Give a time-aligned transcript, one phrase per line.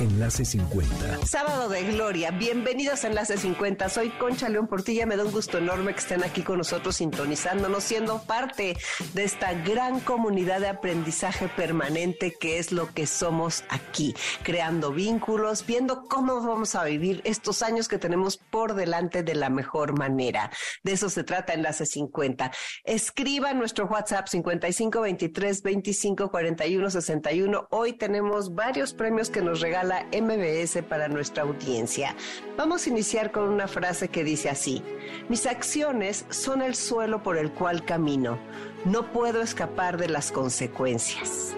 [0.00, 1.26] Enlace 50.
[1.26, 3.90] Sábado de Gloria, bienvenidos a Enlace 50.
[3.90, 7.84] Soy Concha León Portilla, me da un gusto enorme que estén aquí con nosotros sintonizándonos,
[7.84, 8.78] siendo parte
[9.12, 15.66] de esta gran comunidad de aprendizaje permanente que es lo que somos aquí, creando vínculos,
[15.66, 20.50] viendo cómo vamos a vivir estos años que tenemos por delante de la mejor manera.
[20.82, 22.50] De eso se trata Enlace 50.
[22.84, 27.68] Escriba nuestro WhatsApp 55 23 25 41 61.
[27.70, 32.14] Hoy tenemos varios premios que nos regalan la MBS para nuestra audiencia.
[32.56, 34.84] Vamos a iniciar con una frase que dice así,
[35.28, 38.38] mis acciones son el suelo por el cual camino,
[38.84, 41.54] no puedo escapar de las consecuencias.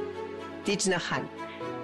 [0.88, 1.28] Nahan.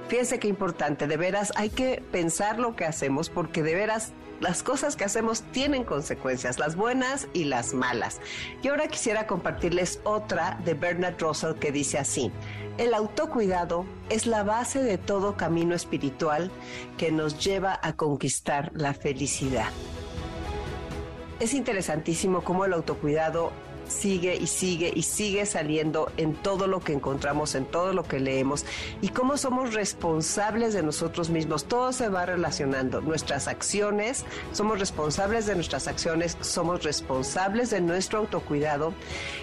[0.09, 4.63] Fíjense qué importante, de veras hay que pensar lo que hacemos porque de veras las
[4.63, 8.21] cosas que hacemos tienen consecuencias, las buenas y las malas.
[8.63, 12.31] Y ahora quisiera compartirles otra de Bernard Russell que dice así,
[12.79, 16.51] el autocuidado es la base de todo camino espiritual
[16.97, 19.71] que nos lleva a conquistar la felicidad.
[21.41, 23.53] Es interesantísimo cómo el autocuidado
[23.89, 28.21] sigue y sigue y sigue saliendo en todo lo que encontramos, en todo lo que
[28.21, 28.65] leemos
[29.01, 31.65] y cómo somos responsables de nosotros mismos.
[31.65, 33.01] Todo se va relacionando.
[33.01, 38.93] Nuestras acciones, somos responsables de nuestras acciones, somos responsables de nuestro autocuidado.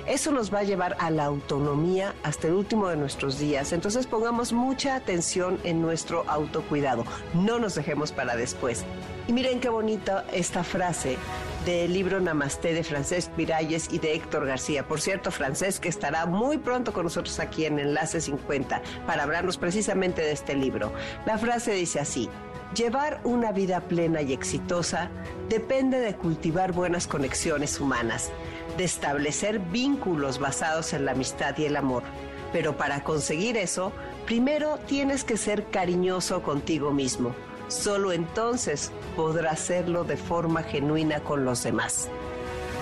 [0.07, 3.73] Eso nos va a llevar a la autonomía hasta el último de nuestros días.
[3.73, 7.05] Entonces pongamos mucha atención en nuestro autocuidado.
[7.33, 8.85] No nos dejemos para después.
[9.27, 11.17] Y miren qué bonita esta frase
[11.65, 14.87] del libro Namaste de Francesc Miralles y de Héctor García.
[14.87, 19.57] Por cierto, Francesc que estará muy pronto con nosotros aquí en Enlace 50 para hablarnos
[19.57, 20.93] precisamente de este libro.
[21.25, 22.29] La frase dice así.
[22.75, 25.09] Llevar una vida plena y exitosa
[25.49, 28.31] depende de cultivar buenas conexiones humanas,
[28.77, 32.03] de establecer vínculos basados en la amistad y el amor.
[32.51, 33.91] Pero para conseguir eso,
[34.25, 37.33] primero tienes que ser cariñoso contigo mismo
[37.67, 42.09] Solo entonces podrá hacerlo de forma genuina con los demás.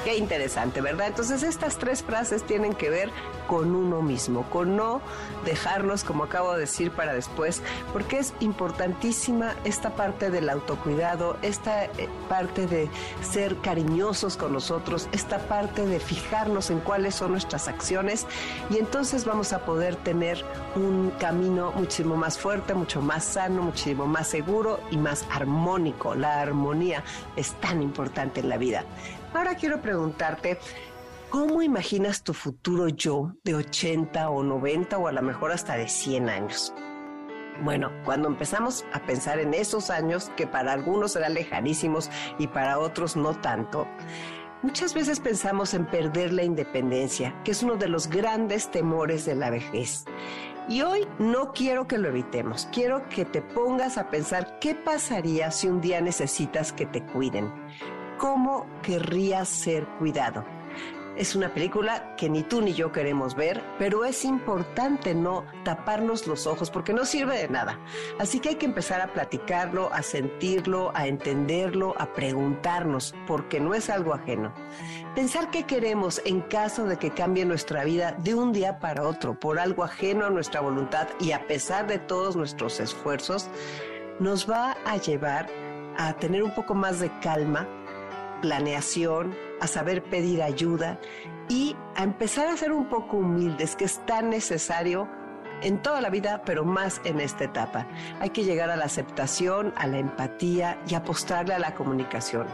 [0.04, 1.08] Qué interesante, ¿verdad?
[1.08, 3.10] Entonces estas tres frases tienen que ver
[3.48, 5.02] con uno mismo, con no
[5.46, 7.62] dejarnos, como acabo de decir, para después,
[7.94, 12.90] porque es importantísima esta parte del autocuidado, esta eh, parte de
[13.22, 18.28] ser cariñosos con nosotros, esta parte de fijarnos en cuáles son nuestras acciones
[18.70, 20.44] y entonces vamos a poder tener
[20.76, 26.14] un camino muchísimo más fuerte, mucho más sano, muchísimo más seguro y más armónico.
[26.14, 27.06] La armonía
[27.38, 28.84] es tan importante en la vida.
[29.34, 30.60] Ahora quiero preguntarte,
[31.32, 35.88] ¿cómo imaginas tu futuro yo de 80 o 90 o a lo mejor hasta de
[35.88, 36.72] 100 años?
[37.64, 42.78] Bueno, cuando empezamos a pensar en esos años que para algunos serán lejanísimos y para
[42.78, 43.88] otros no tanto,
[44.62, 49.34] muchas veces pensamos en perder la independencia, que es uno de los grandes temores de
[49.34, 50.06] la vejez.
[50.70, 55.50] Y hoy no quiero que lo evitemos, quiero que te pongas a pensar qué pasaría
[55.50, 57.52] si un día necesitas que te cuiden
[58.24, 60.46] cómo querrías ser cuidado.
[61.18, 66.26] Es una película que ni tú ni yo queremos ver, pero es importante no taparnos
[66.26, 67.78] los ojos porque no sirve de nada.
[68.22, 73.74] Así que hay que empezar a platicarlo, a sentirlo, a entenderlo, a preguntarnos, porque no
[73.74, 74.54] es algo ajeno.
[75.16, 79.38] Pensar qué queremos en caso de que cambie nuestra vida de un día para otro
[79.38, 83.50] por algo ajeno a nuestra voluntad y a pesar de todos nuestros esfuerzos,
[84.22, 85.50] nos va a llevar
[85.98, 87.68] a tener un poco más de calma
[88.44, 91.00] planeación, a saber pedir ayuda
[91.48, 95.08] y a empezar a ser un poco humildes, que es tan necesario
[95.62, 97.88] en toda la vida, pero más en esta etapa.
[98.20, 102.48] Hay que llegar a la aceptación, a la empatía y apostarle a la comunicación.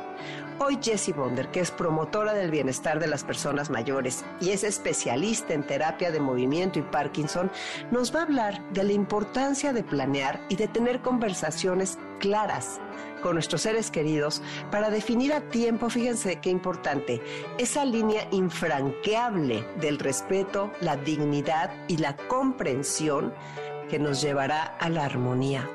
[0.59, 5.55] Hoy Jessie Bonder, que es promotora del bienestar de las personas mayores y es especialista
[5.55, 7.49] en terapia de movimiento y Parkinson,
[7.89, 12.79] nos va a hablar de la importancia de planear y de tener conversaciones claras
[13.21, 17.21] con nuestros seres queridos para definir a tiempo, fíjense qué importante,
[17.57, 23.33] esa línea infranqueable del respeto, la dignidad y la comprensión
[23.89, 25.69] que nos llevará a la armonía.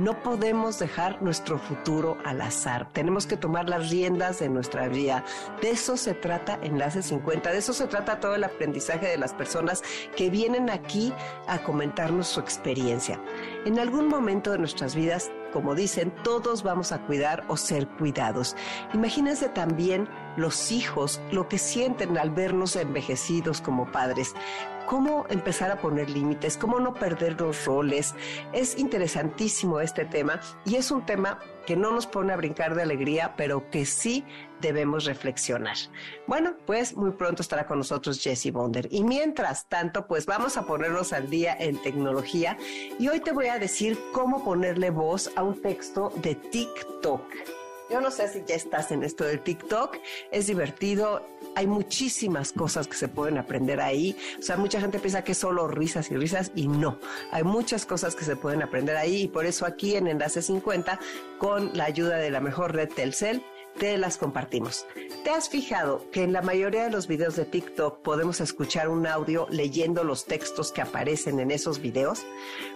[0.00, 2.88] No podemos dejar nuestro futuro al azar.
[2.94, 5.26] Tenemos que tomar las riendas de nuestra vida.
[5.60, 7.52] De eso se trata Enlace 50.
[7.52, 9.82] De eso se trata todo el aprendizaje de las personas
[10.16, 11.12] que vienen aquí
[11.46, 13.20] a comentarnos su experiencia.
[13.66, 18.56] En algún momento de nuestras vidas como dicen, todos vamos a cuidar o ser cuidados.
[18.94, 24.34] Imagínense también los hijos, lo que sienten al vernos envejecidos como padres
[24.90, 28.12] cómo empezar a poner límites, cómo no perder los roles.
[28.52, 32.82] Es interesantísimo este tema y es un tema que no nos pone a brincar de
[32.82, 34.24] alegría, pero que sí
[34.60, 35.76] debemos reflexionar.
[36.26, 38.88] Bueno, pues muy pronto estará con nosotros Jesse Bonder.
[38.90, 42.58] Y mientras tanto, pues vamos a ponernos al día en tecnología
[42.98, 47.59] y hoy te voy a decir cómo ponerle voz a un texto de TikTok.
[47.90, 49.96] Yo no sé si ya estás en esto del TikTok,
[50.30, 51.26] es divertido,
[51.56, 54.16] hay muchísimas cosas que se pueden aprender ahí.
[54.38, 57.00] O sea, mucha gente piensa que es solo risas y risas y no,
[57.32, 61.00] hay muchas cosas que se pueden aprender ahí y por eso aquí en Enlace 50,
[61.38, 63.42] con la ayuda de la mejor red Telcel,
[63.80, 64.86] te las compartimos.
[65.24, 69.06] ¿Te has fijado que en la mayoría de los videos de TikTok podemos escuchar un
[69.06, 72.26] audio leyendo los textos que aparecen en esos videos?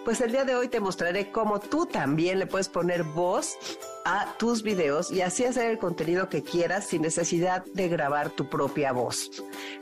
[0.07, 3.59] Pues el día de hoy te mostraré cómo tú también le puedes poner voz
[4.07, 8.49] a tus videos y así hacer el contenido que quieras sin necesidad de grabar tu
[8.49, 9.31] propia voz.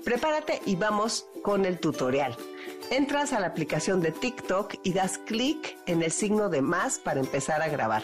[0.04, 2.36] Prepárate y vamos con el tutorial.
[2.90, 7.20] Entras a la aplicación de TikTok y das clic en el signo de más para
[7.20, 8.02] empezar a grabar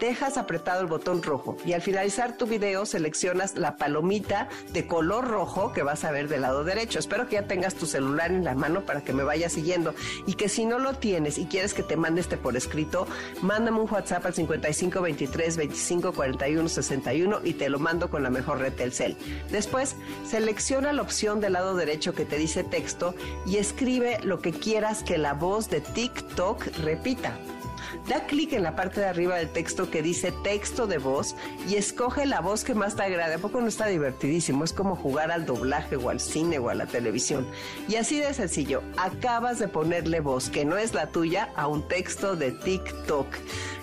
[0.00, 5.26] dejas apretado el botón rojo y al finalizar tu video seleccionas la palomita de color
[5.28, 6.98] rojo que vas a ver del lado derecho.
[6.98, 9.94] Espero que ya tengas tu celular en la mano para que me vayas siguiendo
[10.26, 13.06] y que si no lo tienes y quieres que te mande este por escrito,
[13.42, 18.30] mándame un WhatsApp al 55 23 25 41 61 y te lo mando con la
[18.30, 19.16] mejor red Telcel.
[19.50, 19.96] Después,
[20.26, 23.14] selecciona la opción del lado derecho que te dice texto
[23.46, 27.38] y escribe lo que quieras que la voz de TikTok repita.
[28.06, 31.34] Da clic en la parte de arriba del texto que dice texto de voz
[31.68, 33.34] y escoge la voz que más te agrade.
[33.34, 34.64] ¿A poco no está divertidísimo?
[34.64, 37.46] Es como jugar al doblaje o al cine o a la televisión.
[37.88, 41.86] Y así de sencillo, acabas de ponerle voz que no es la tuya a un
[41.88, 43.26] texto de TikTok.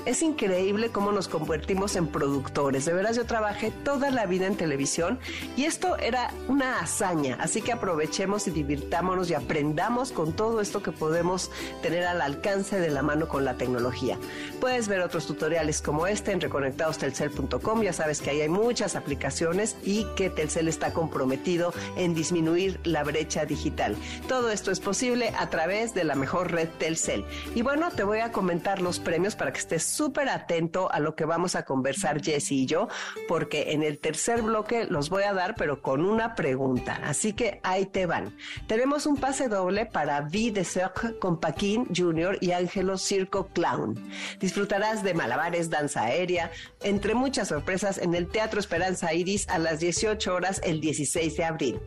[0.06, 2.86] Es increíble cómo nos convertimos en productores.
[2.86, 5.18] De veras, yo trabajé toda la vida en televisión
[5.58, 7.38] y esto era una hazaña.
[7.40, 11.50] Así que aprovechemos y divirtámonos y aprendamos con todo esto que podemos
[11.82, 14.20] tener al alcance de la mano con la tecnología.
[14.62, 17.82] Puedes ver otros tutoriales como este en reconectadostelcel.com.
[17.82, 23.04] Ya sabes que ahí hay muchas aplicaciones y que Telcel está comprometido en disminuir la
[23.04, 23.96] brecha digital.
[24.28, 27.26] Todo esto es posible a través de la mejor red Telcel.
[27.56, 31.16] Y bueno, te voy a comentar los premios para que estés súper atento a lo
[31.16, 32.88] que vamos a conversar Jesse y yo,
[33.28, 37.00] porque en el tercer bloque los voy a dar, pero con una pregunta.
[37.04, 38.36] Así que ahí te van.
[38.68, 42.38] Tenemos un pase doble para V de Cirque con Paquín Jr.
[42.42, 43.96] y Ángelo Circo Clown.
[44.40, 46.52] Disfrutarás de malabares, danza aérea,
[46.82, 51.44] entre muchas sorpresas en el Teatro Esperanza Iris a las 18 horas el 16 de
[51.46, 51.80] abril.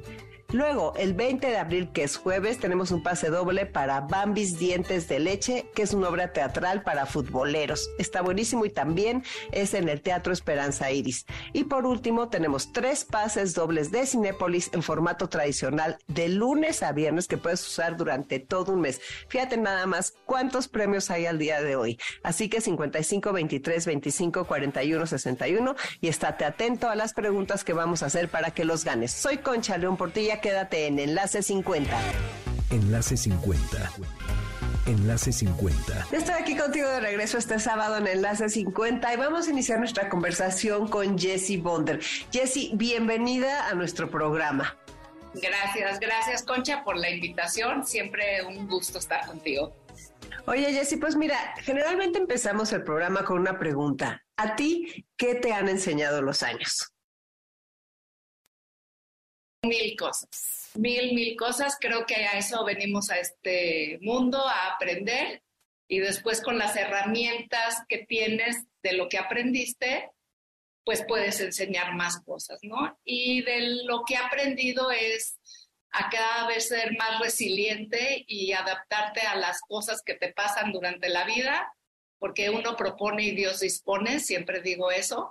[0.51, 5.07] Luego, el 20 de abril, que es jueves, tenemos un pase doble para Bambis Dientes
[5.07, 7.91] de Leche, que es una obra teatral para futboleros.
[7.99, 11.27] Está buenísimo y también es en el Teatro Esperanza Iris.
[11.53, 16.93] Y por último, tenemos tres pases dobles de Cinépolis en formato tradicional de lunes a
[16.93, 19.03] viernes que puedes usar durante todo un mes.
[19.29, 21.99] Fíjate nada más cuántos premios hay al día de hoy.
[22.23, 28.03] Así que 55 23 25 41 61 y estate atento a las preguntas que vamos
[28.03, 29.13] a hacer para que los ganes.
[29.13, 31.97] Soy Concha León Portilla quédate en Enlace 50.
[32.71, 33.91] Enlace 50.
[34.87, 36.07] Enlace 50.
[36.13, 40.09] Estoy aquí contigo de regreso este sábado en Enlace 50 y vamos a iniciar nuestra
[40.09, 42.01] conversación con Jessie Bonder.
[42.33, 44.77] Jessie, bienvenida a nuestro programa.
[45.35, 47.87] Gracias, gracias Concha por la invitación.
[47.87, 49.75] Siempre un gusto estar contigo.
[50.47, 54.23] Oye, Jessie, pues mira, generalmente empezamos el programa con una pregunta.
[54.37, 56.95] ¿A ti qué te han enseñado los años?
[59.63, 61.77] Mil cosas, mil, mil cosas.
[61.81, 65.43] Creo que a eso venimos a este mundo, a aprender
[65.89, 70.11] y después con las herramientas que tienes de lo que aprendiste,
[70.85, 72.99] pues puedes enseñar más cosas, ¿no?
[73.05, 75.39] Y de lo que he aprendido es
[75.91, 81.09] a cada vez ser más resiliente y adaptarte a las cosas que te pasan durante
[81.09, 81.73] la vida,
[82.19, 85.31] porque uno propone y Dios dispone, siempre digo eso.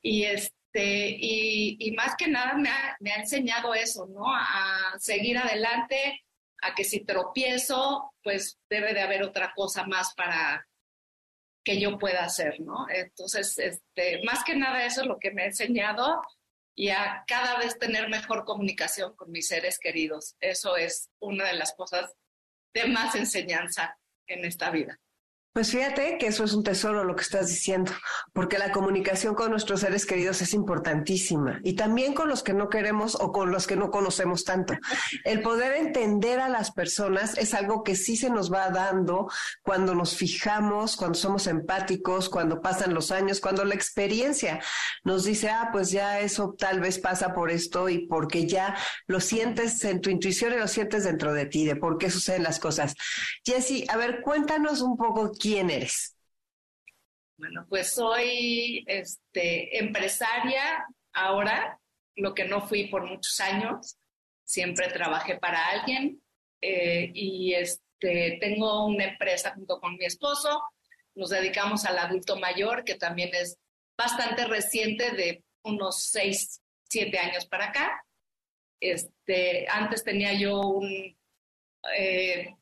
[0.00, 4.24] Y, es, este, y, más que nada me ha, me ha, enseñado eso, ¿no?
[4.26, 6.24] A seguir adelante,
[6.62, 10.66] a que si tropiezo, pues debe de haber otra cosa más para
[11.64, 12.86] que yo pueda hacer, ¿no?
[12.88, 16.22] Entonces, este, más que nada eso es lo que me ha enseñado
[16.74, 20.36] y a cada vez tener mejor comunicación con mis seres queridos.
[20.40, 22.12] Eso es una de las cosas
[22.72, 24.98] de más enseñanza en esta vida.
[25.52, 27.92] Pues fíjate que eso es un tesoro lo que estás diciendo,
[28.32, 32.70] porque la comunicación con nuestros seres queridos es importantísima y también con los que no
[32.70, 34.72] queremos o con los que no conocemos tanto.
[35.24, 39.28] El poder entender a las personas es algo que sí se nos va dando
[39.62, 44.58] cuando nos fijamos, cuando somos empáticos, cuando pasan los años, cuando la experiencia
[45.04, 48.74] nos dice, ah, pues ya eso tal vez pasa por esto y porque ya
[49.06, 52.42] lo sientes en tu intuición y lo sientes dentro de ti, de por qué suceden
[52.42, 52.94] las cosas.
[53.44, 56.16] Jesse, a ver, cuéntanos un poco quién eres.
[57.36, 61.80] Bueno, pues soy este, empresaria ahora,
[62.14, 63.96] lo que no fui por muchos años.
[64.44, 66.22] Siempre trabajé para alguien
[66.60, 70.62] eh, y este, tengo una empresa junto con mi esposo.
[71.16, 73.58] Nos dedicamos al adulto mayor, que también es
[73.98, 78.04] bastante reciente, de unos seis, siete años para acá.
[78.78, 81.16] Este, antes tenía yo un,
[81.96, 82.54] eh,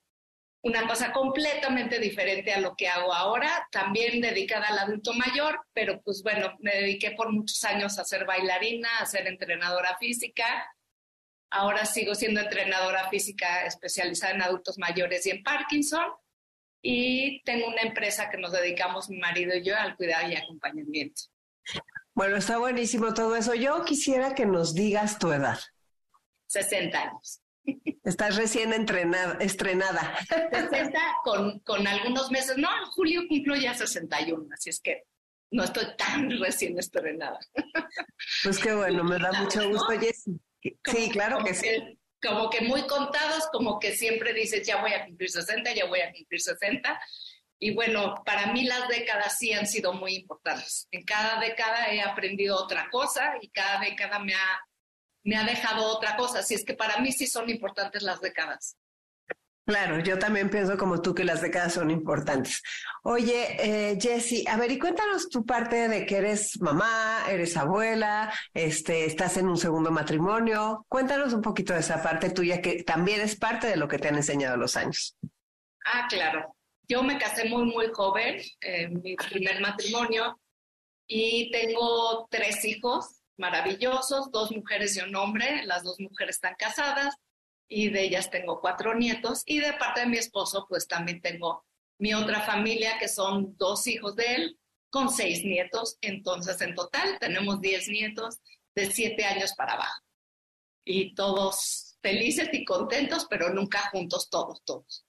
[0.63, 6.03] una cosa completamente diferente a lo que hago ahora, también dedicada al adulto mayor, pero
[6.03, 10.45] pues bueno, me dediqué por muchos años a ser bailarina, a ser entrenadora física.
[11.51, 16.07] Ahora sigo siendo entrenadora física especializada en adultos mayores y en Parkinson.
[16.83, 21.23] Y tengo una empresa que nos dedicamos mi marido y yo al cuidado y acompañamiento.
[22.15, 23.55] Bueno, está buenísimo todo eso.
[23.55, 25.59] Yo quisiera que nos digas tu edad.
[26.47, 27.41] 60 años.
[28.05, 30.17] Estás recién entrenada, estrenada.
[30.29, 32.57] 60 con, con algunos meses.
[32.57, 35.05] No, en julio cumplo ya 61, así es que
[35.51, 37.39] no estoy tan recién estrenada.
[38.43, 40.41] Pues qué bueno, me da mucho gusto, Jessy.
[40.63, 41.99] Sí, claro que sí.
[42.23, 46.01] como que muy contados, como que siempre dices, ya voy a cumplir 60, ya voy
[46.01, 47.01] a cumplir 60.
[47.59, 50.87] Y bueno, para mí las décadas sí han sido muy importantes.
[50.91, 54.61] En cada década he aprendido otra cosa y cada década me ha
[55.23, 56.41] me ha dejado otra cosa.
[56.41, 58.77] Así es que para mí sí son importantes las décadas.
[59.67, 62.61] Claro, yo también pienso como tú que las décadas son importantes.
[63.05, 68.33] Oye, eh, Jessie, a ver, y cuéntanos tu parte de que eres mamá, eres abuela,
[68.53, 70.85] este, estás en un segundo matrimonio.
[70.89, 74.09] Cuéntanos un poquito de esa parte tuya que también es parte de lo que te
[74.09, 75.17] han enseñado los años.
[75.85, 76.57] Ah, claro.
[76.89, 80.41] Yo me casé muy, muy joven, en mi primer matrimonio,
[81.07, 87.17] y tengo tres hijos maravillosos, dos mujeres y un hombre, las dos mujeres están casadas
[87.69, 91.65] y de ellas tengo cuatro nietos y de parte de mi esposo pues también tengo
[91.99, 94.59] mi otra familia que son dos hijos de él
[94.91, 98.39] con seis nietos, entonces en total tenemos diez nietos
[98.75, 100.03] de siete años para abajo
[100.85, 105.05] y todos felices y contentos, pero nunca juntos todos, todos.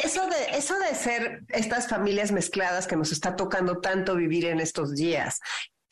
[0.00, 4.60] Eso de, eso de ser estas familias mezcladas que nos está tocando tanto vivir en
[4.60, 5.40] estos días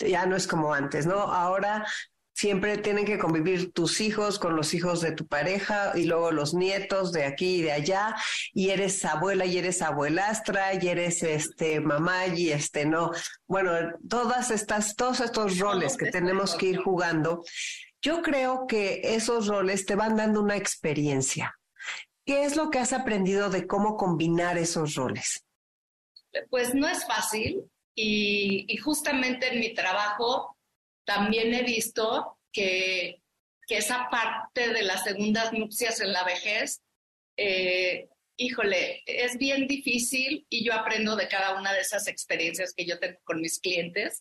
[0.09, 1.21] ya no es como antes, ¿no?
[1.21, 1.87] Ahora
[2.35, 6.55] siempre tienen que convivir tus hijos con los hijos de tu pareja y luego los
[6.55, 8.17] nietos de aquí y de allá
[8.53, 13.11] y eres abuela y eres abuelastra y eres este mamá y este no.
[13.47, 13.73] Bueno,
[14.09, 17.45] todas estas todos estos roles que tenemos que ir jugando.
[18.01, 21.57] Yo creo que esos roles te van dando una experiencia.
[22.25, 25.45] ¿Qué es lo que has aprendido de cómo combinar esos roles?
[26.51, 30.57] Pues no es fácil, y, justamente en mi trabajo
[31.05, 33.19] también he visto que,
[33.69, 36.83] esa parte de las segundas nupcias en la vejez,
[37.39, 38.07] eh,
[38.37, 42.99] híjole, es bien difícil y yo aprendo de cada una de esas experiencias que yo
[42.99, 44.21] tengo con mis clientes,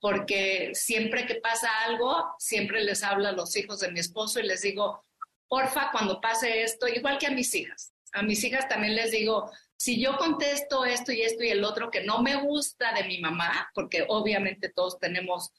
[0.00, 4.42] porque siempre que pasa algo, siempre les hablo a los hijos de mi esposo y
[4.42, 5.02] les digo,
[5.48, 7.93] porfa, cuando pase esto, igual que a mis hijas.
[8.14, 11.90] A mis hijas también les digo, si yo contesto esto y esto y el otro
[11.90, 15.52] que no me gusta de mi mamá, porque obviamente todos tenemos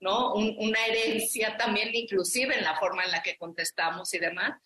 [0.00, 0.34] ¿no?
[0.34, 4.60] una herencia también inclusive en la forma en la que contestamos y demás.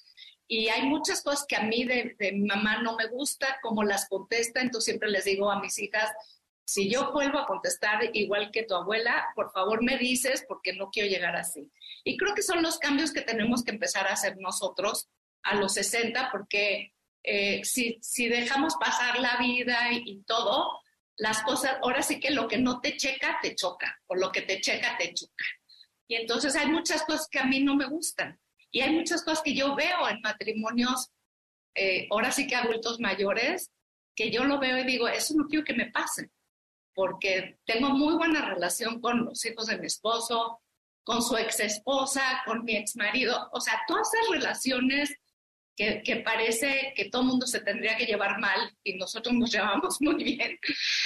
[0.48, 4.08] Y hay muchas cosas que a mí de, mi mamá no me gusta, como las
[4.08, 6.10] contesta, entonces siempre les digo a mis hijas,
[6.64, 10.90] si yo vuelvo a contestar igual que tu abuela, por favor me dices porque no
[10.90, 11.70] quiero llegar así.
[12.04, 15.08] Y creo que son los cambios que tenemos que empezar a hacer nosotros
[15.42, 16.92] a los 60, porque
[17.30, 20.80] eh, si, dejamos pasar la vida y, todo,
[21.18, 24.42] las cosas, ahora sí que lo que no te checa, te choca, o lo que
[24.42, 25.44] te checa, te choca.
[26.08, 28.40] Y entonces hay muchas cosas que a mí no me gustan.
[28.70, 31.10] Y hay muchas cosas que yo veo en matrimonios,
[31.74, 33.70] eh, ahora sí que adultos mayores,
[34.16, 36.30] que yo lo veo y digo, eso no quiero que me pase,
[36.94, 40.62] porque tengo muy buena relación con los hijos de mi esposo,
[41.04, 45.14] con su ex esposa, con mi ex marido, o sea, todas esas relaciones
[45.78, 49.96] que, parece que todo el mundo se tendría que llevar mal y nosotros nos llevamos
[50.00, 50.58] muy bien,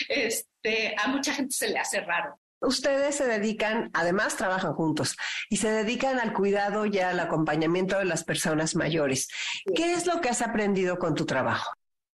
[0.08, 2.38] este, a mucha gente se le hace raro.
[2.60, 5.16] Ustedes se dedican, además trabajan juntos
[5.50, 9.28] y se dedican al cuidado y al acompañamiento de las personas mayores.
[9.74, 11.72] ¿Qué es lo que has aprendido con tu trabajo?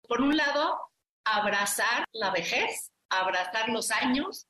[0.08, 0.78] Por un lado,
[1.24, 4.46] abrazar la vejez, abrazar los años,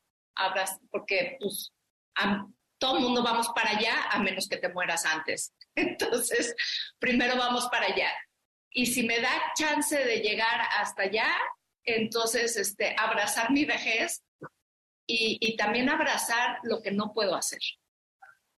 [0.90, 1.72] porque pues
[2.78, 5.54] todo el mundo vamos para allá a menos que te mueras antes.
[5.76, 6.54] Entonces,
[6.98, 8.10] primero vamos para allá.
[8.70, 11.32] Y si me da chance de llegar hasta allá,
[11.84, 14.22] entonces este, abrazar mi vejez
[15.06, 17.60] y, también abrazar lo que no puedo hacer.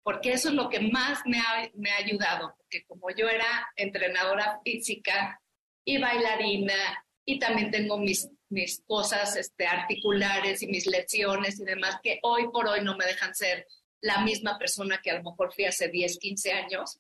[0.01, 3.67] Porque eso es lo que más me ha, me ha ayudado, porque como yo era
[3.75, 5.39] entrenadora física
[5.83, 11.99] y bailarina y también tengo mis, mis cosas este, articulares y mis lecciones y demás
[12.01, 13.67] que hoy por hoy no me dejan ser
[14.01, 16.99] la misma persona que a lo mejor fui hace 10, 15 años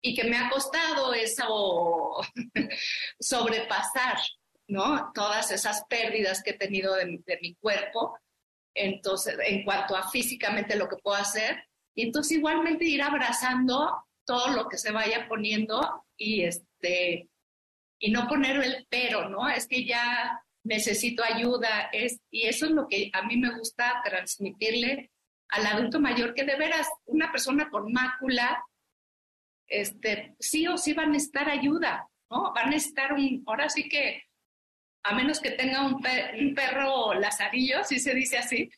[0.00, 2.16] y que me ha costado eso
[3.20, 4.18] sobrepasar,
[4.68, 5.10] ¿no?
[5.14, 8.18] Todas esas pérdidas que he tenido de, mi cuerpo,
[8.74, 14.48] entonces, en cuanto a físicamente lo que puedo hacer, y entonces igualmente ir abrazando todo
[14.48, 17.28] lo que se vaya poniendo y este
[17.98, 19.48] y no poner el pero, ¿no?
[19.48, 24.02] Es que ya necesito ayuda, es, y eso es lo que a mí me gusta
[24.04, 25.10] transmitirle
[25.48, 28.64] al adulto mayor, que de veras una persona con mácula,
[29.68, 32.52] este, sí o sí van a necesitar ayuda, ¿no?
[32.52, 34.22] Van a necesitar un, ahora sí que,
[35.04, 36.00] a menos que tenga un,
[36.54, 38.70] perro lazarillo, si se dice así,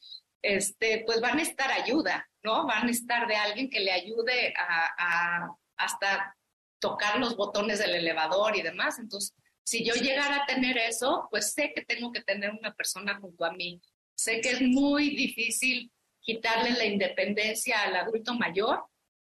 [0.42, 2.66] este, pues van a necesitar ayuda, ¿no?
[2.66, 5.48] Van a necesitar de alguien que le ayude a
[5.78, 6.36] hasta
[6.80, 8.98] tocar los botones del elevador y demás.
[8.98, 9.34] Entonces,
[9.64, 13.44] si yo llegara a tener eso, pues sé que tengo que tener una persona junto
[13.44, 13.80] a mí.
[14.14, 15.90] Sé que es muy difícil
[16.28, 18.84] quitarle la independencia al adulto mayor,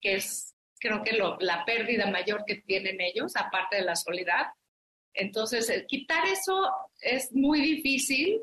[0.01, 4.47] que es creo que la pérdida mayor que tienen ellos, aparte de la soledad.
[5.13, 6.69] Entonces, eh, quitar eso
[6.99, 8.41] es muy difícil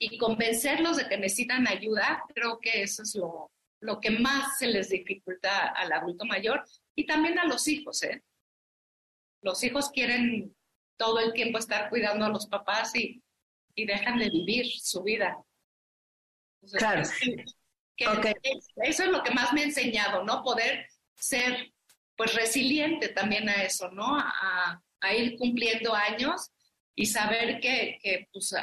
[0.00, 4.66] y convencerlos de que necesitan ayuda, creo que eso es lo, lo que más se
[4.66, 6.64] les dificulta al adulto mayor
[6.96, 8.02] y también a los hijos.
[8.02, 8.20] ¿eh?
[9.42, 10.56] Los hijos quieren
[10.96, 13.22] todo el tiempo estar cuidando a los papás y,
[13.76, 15.38] y dejan de vivir su vida.
[16.78, 17.02] claro.
[17.96, 20.42] Eso es lo que más me ha enseñado, ¿no?
[20.42, 21.72] Poder ser
[22.16, 24.18] pues resiliente también a eso, ¿no?
[24.18, 26.50] A, a ir cumpliendo años
[26.94, 28.54] y saber que, que pues,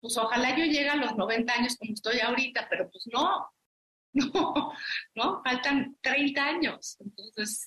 [0.00, 3.50] pues, ojalá yo llegue a los 90 años como estoy ahorita, pero pues no,
[4.12, 4.72] no,
[5.14, 6.96] no, faltan 30 años.
[7.00, 7.64] Entonces...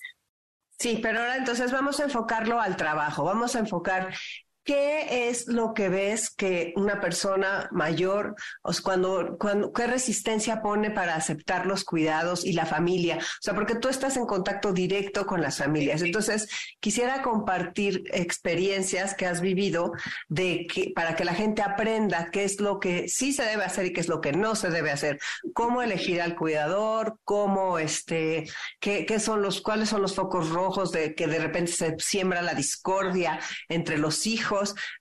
[0.78, 4.14] Sí, pero ahora entonces vamos a enfocarlo al trabajo, vamos a enfocar
[4.62, 8.34] ¿Qué es lo que ves que una persona mayor,
[8.82, 13.16] cuando, cuando, qué resistencia pone para aceptar los cuidados y la familia?
[13.18, 16.02] O sea, porque tú estás en contacto directo con las familias.
[16.02, 19.92] Entonces, quisiera compartir experiencias que has vivido
[20.28, 23.86] de que, para que la gente aprenda qué es lo que sí se debe hacer
[23.86, 25.18] y qué es lo que no se debe hacer.
[25.54, 28.44] Cómo elegir al cuidador, cómo este,
[28.78, 32.42] qué, qué son los, cuáles son los focos rojos de que de repente se siembra
[32.42, 34.49] la discordia entre los hijos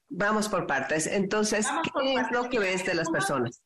[0.07, 1.07] Vamos por partes.
[1.07, 3.62] Entonces, ¿qué es lo que ves de las personas?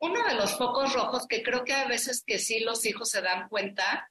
[0.00, 3.22] Uno de los focos rojos que creo que a veces que sí los hijos se
[3.22, 4.10] dan cuenta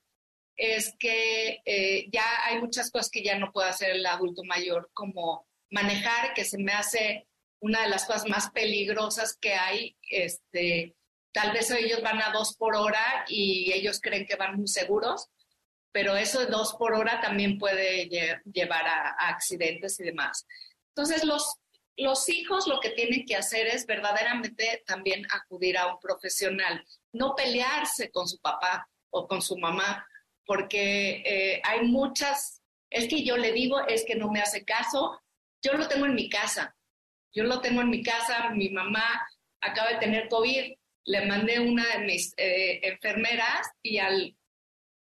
[0.56, 4.90] es que eh, ya hay muchas cosas que ya no puede hacer el adulto mayor,
[4.94, 7.28] como manejar, que se me hace
[7.60, 9.96] una de las cosas más peligrosas que hay.
[10.10, 10.96] Este,
[11.32, 15.30] tal vez ellos van a dos por hora y ellos creen que van muy seguros,
[15.92, 18.08] pero eso de dos por hora también puede
[18.46, 20.46] llevar a accidentes y demás.
[20.96, 21.56] Entonces, los,
[21.98, 27.36] los hijos lo que tienen que hacer es verdaderamente también acudir a un profesional, no
[27.36, 30.08] pelearse con su papá o con su mamá,
[30.46, 35.20] porque eh, hay muchas, es que yo le digo, es que no me hace caso,
[35.64, 36.76] yo lo tengo en mi casa,
[37.34, 39.28] yo lo tengo en mi casa, mi mamá
[39.62, 40.74] acaba de tener COVID,
[41.06, 44.36] le mandé una de mis eh, enfermeras y al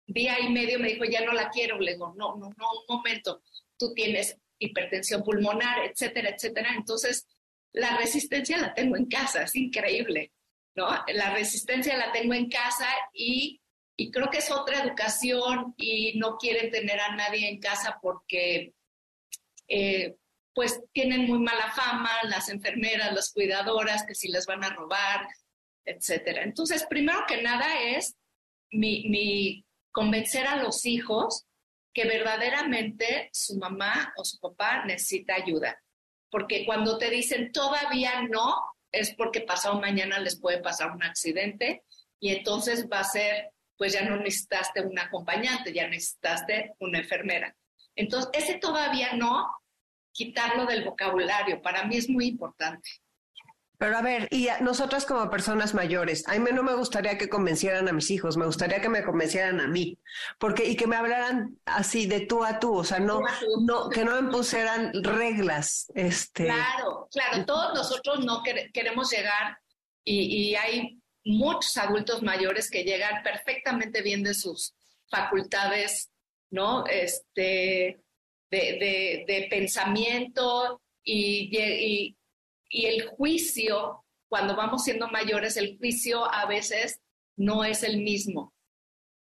[0.07, 2.96] día y medio me dijo, ya no la quiero, le digo, no, no, no, un
[2.96, 3.42] momento,
[3.78, 6.70] tú tienes hipertensión pulmonar, etcétera, etcétera.
[6.75, 7.27] Entonces,
[7.72, 10.33] la resistencia la tengo en casa, es increíble,
[10.75, 10.88] ¿no?
[11.14, 13.61] La resistencia la tengo en casa y,
[13.96, 18.75] y creo que es otra educación y no quieren tener a nadie en casa porque,
[19.68, 20.16] eh,
[20.55, 25.27] pues, tienen muy mala fama las enfermeras, las cuidadoras, que si les van a robar,
[25.85, 26.42] etcétera.
[26.42, 28.16] Entonces, primero que nada es
[28.70, 31.46] mi, mi convencer a los hijos
[31.92, 35.78] que verdaderamente su mamá o su papá necesita ayuda.
[36.31, 38.55] Porque cuando te dicen todavía no,
[38.90, 41.85] es porque pasado mañana les puede pasar un accidente
[42.20, 47.57] y entonces va a ser, pues ya no necesitaste un acompañante, ya necesitaste una enfermera.
[47.96, 49.50] Entonces, ese todavía no,
[50.12, 52.88] quitarlo del vocabulario, para mí es muy importante.
[53.83, 57.88] Pero a ver, y nosotras como personas mayores, a mí no me gustaría que convencieran
[57.88, 59.99] a mis hijos, me gustaría que me convencieran a mí,
[60.38, 63.18] porque y que me hablaran así de tú a tú, o sea, no,
[63.62, 65.90] no que no me pusieran reglas.
[65.97, 66.45] Este.
[66.45, 69.59] Claro, claro, todos nosotros no queremos llegar
[70.05, 74.77] y, y hay muchos adultos mayores que llegan perfectamente bien de sus
[75.11, 76.09] facultades,
[76.51, 76.87] ¿no?
[76.87, 78.01] Este,
[78.49, 82.16] de, de, pensamiento y, y,
[82.73, 87.01] y el juicio, cuando vamos siendo mayores, el juicio a veces
[87.37, 88.55] no es el mismo.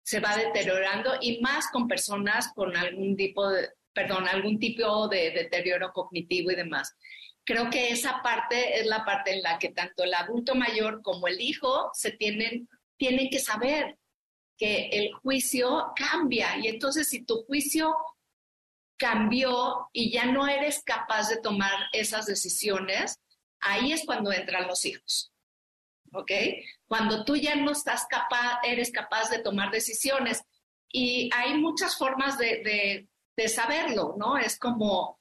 [0.04, 5.30] Se va deteriorando y más con personas con algún tipo de, perdón, algún tipo de
[5.30, 6.94] deterioro cognitivo y demás.
[7.44, 11.26] Creo que esa parte es la parte en la que tanto el adulto mayor como
[11.26, 13.96] el hijo se tienen, tienen que saber
[14.58, 17.96] que el juicio cambia y entonces si tu juicio
[18.98, 23.16] cambió y ya no eres capaz de tomar esas decisiones,
[23.60, 25.32] ahí es cuando entran los hijos.
[26.12, 26.32] ¿Ok?
[26.86, 30.42] Cuando tú ya no estás capaz, eres capaz de tomar decisiones.
[30.92, 34.36] Y hay muchas formas de, de, saberlo, ¿no?
[34.36, 35.18] Es como,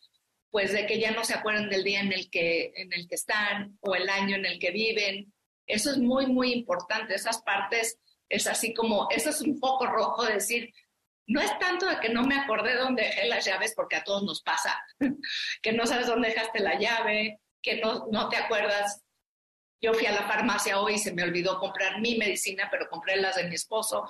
[0.49, 3.15] pues, de que ya no se acuerdan del día en el, que, en el que
[3.15, 5.33] están o el año en el que viven.
[5.65, 7.15] Eso es muy, muy importante.
[7.15, 7.97] Esas partes
[8.27, 10.73] es así como, eso es un poco rojo decir,
[11.27, 14.23] no es tanto de que no me acordé dónde dejé las llaves, porque a todos
[14.23, 14.83] nos pasa,
[15.61, 19.01] que no sabes dónde dejaste la llave, que no, no te acuerdas.
[19.81, 23.17] Yo fui a la farmacia hoy y se me olvidó comprar mi medicina, pero compré
[23.17, 24.09] las de mi esposo.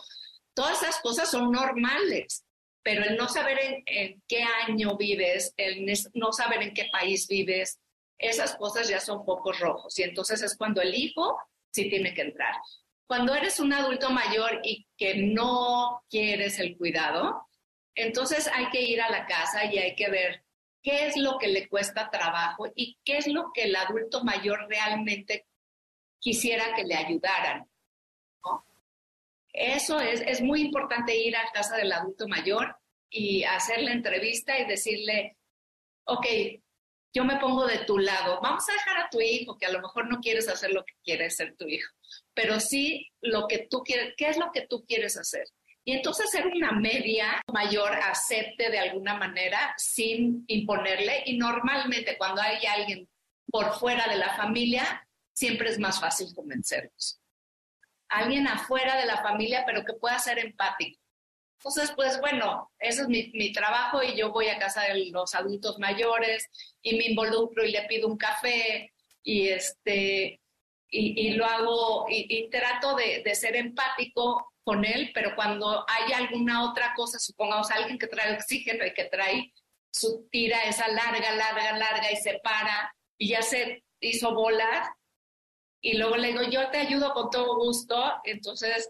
[0.53, 2.43] Todas esas cosas son normales,
[2.81, 7.27] pero el no saber en, en qué año vives, el no saber en qué país
[7.27, 7.79] vives,
[8.17, 9.97] esas cosas ya son pocos rojos.
[9.97, 11.38] Y entonces es cuando el hijo
[11.71, 12.55] sí tiene que entrar.
[13.07, 17.47] Cuando eres un adulto mayor y que no quieres el cuidado,
[17.95, 20.43] entonces hay que ir a la casa y hay que ver
[20.81, 24.67] qué es lo que le cuesta trabajo y qué es lo que el adulto mayor
[24.69, 25.47] realmente
[26.19, 27.69] quisiera que le ayudaran.
[29.51, 32.77] Eso es, es muy importante ir a casa del adulto mayor
[33.09, 35.37] y hacer la entrevista y decirle,
[36.05, 36.25] ok,
[37.13, 39.81] yo me pongo de tu lado, vamos a dejar a tu hijo, que a lo
[39.81, 41.91] mejor no quieres hacer lo que quiere ser tu hijo
[42.33, 45.43] pero sí lo que tú quieres, qué es lo que tú quieres hacer.
[45.85, 51.23] Y entonces hacer una media mayor acepte de alguna manera sin imponerle.
[51.25, 53.09] Y normalmente cuando hay alguien
[53.51, 57.19] por fuera de la familia, siempre es más fácil convencerlos.
[58.09, 60.99] Alguien afuera de la familia, pero que pueda ser empático.
[61.59, 65.35] Entonces, pues bueno, ese es mi, mi, trabajo y yo voy a casa de los
[65.35, 66.47] adultos mayores
[66.81, 70.39] y me involucro y le pido un café y este
[70.91, 76.93] y, lo hago y, trato de, ser empático con él, pero cuando hay alguna otra
[76.95, 79.54] cosa, supongamos alguien que trae oxígeno y que trae
[79.91, 84.95] su tira esa larga, larga, larga y se para y ya se hizo bola
[85.82, 88.89] y luego le digo, yo te ayudo con todo gusto, entonces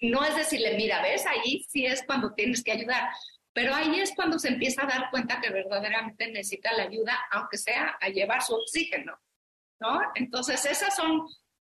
[0.00, 3.10] no es decirle, mira, ves, ahí sí es cuando tienes que ayudar,
[3.52, 7.56] pero ahí es cuando se empieza a dar cuenta que verdaderamente necesita la ayuda, aunque
[7.56, 9.18] sea a llevar su oxígeno.
[9.80, 10.00] ¿no?
[10.14, 11.26] Entonces, esas son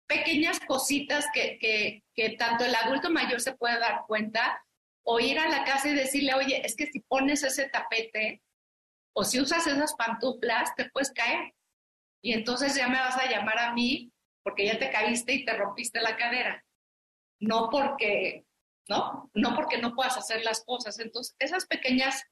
[0.07, 4.63] pequeñas cositas que, que, que, tanto el adulto mayor se puede dar cuenta
[5.03, 8.43] o ir a la casa y decirle, oye, es que si pones ese tapete
[9.15, 11.55] o si usas esas pantuflas, te puedes caer.
[12.23, 15.57] Y entonces ya me vas a llamar a mí porque ya te caíste y te
[15.57, 16.65] rompiste la cadera.
[17.41, 18.45] No porque,
[18.89, 19.31] ¿no?
[19.35, 20.99] No porque no puedas hacer las cosas.
[20.99, 22.23] Entonces, esas pequeñas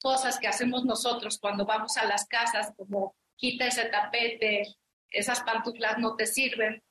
[0.00, 4.62] cosas que hacemos nosotros cuando vamos a las casas, como quita ese tapete,
[5.10, 6.82] esas pantuflas no te sirven,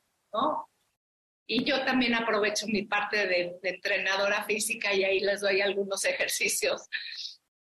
[1.49, 6.87] Y yo también aprovecho mi parte de, entrenadora física y ahí les doy algunos ejercicios.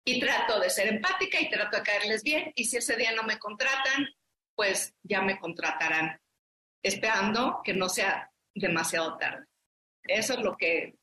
[0.04, 2.52] Y trato de ser empática y trato de caerles bien.
[2.56, 4.08] Y si ese día no me contratan,
[4.56, 6.20] pues ya me contratarán,
[6.84, 9.46] esperando que no sea demasiado tarde.
[10.04, 10.96] Eso es lo que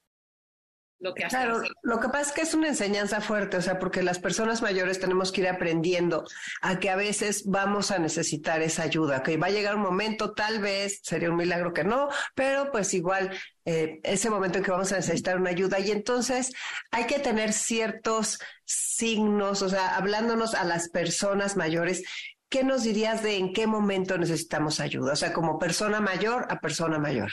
[1.00, 4.02] lo que Claro, lo que pasa es que es una enseñanza fuerte, o sea, porque
[4.02, 6.24] las personas mayores tenemos que ir aprendiendo
[6.60, 10.34] a que a veces vamos a necesitar esa ayuda, que va a llegar un momento,
[10.34, 13.30] tal vez, sería un milagro que no, pero pues igual
[13.64, 16.52] eh, ese momento en que vamos a necesitar una ayuda y entonces
[16.90, 22.02] hay que tener ciertos signos, o sea, hablándonos a las personas mayores,
[22.48, 25.12] ¿qué nos dirías de en qué momento necesitamos ayuda?
[25.12, 27.30] O sea, como persona mayor a persona mayor.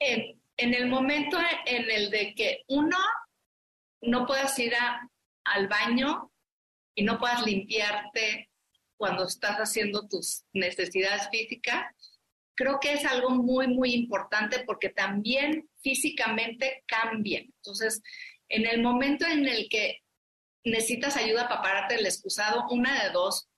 [0.00, 2.98] Eh, en el momento en el de que uno
[4.02, 4.74] no puedas ir
[5.44, 6.32] al baño
[6.94, 8.50] y no puedas limpiarte
[8.96, 11.86] cuando estás haciendo tus necesidades físicas,
[12.56, 17.44] creo que es algo muy, muy importante porque también físicamente cambian.
[17.44, 18.02] Entonces,
[18.48, 20.00] en el momento en el que
[20.64, 23.48] necesitas ayuda para pararte el excusado, una de dos,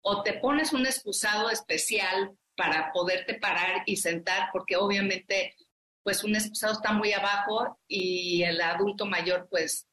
[0.00, 5.54] o te pones un excusado especial para poderte parar y sentar, porque obviamente
[6.08, 9.86] pues un excusado está muy abajo y el adulto mayor pues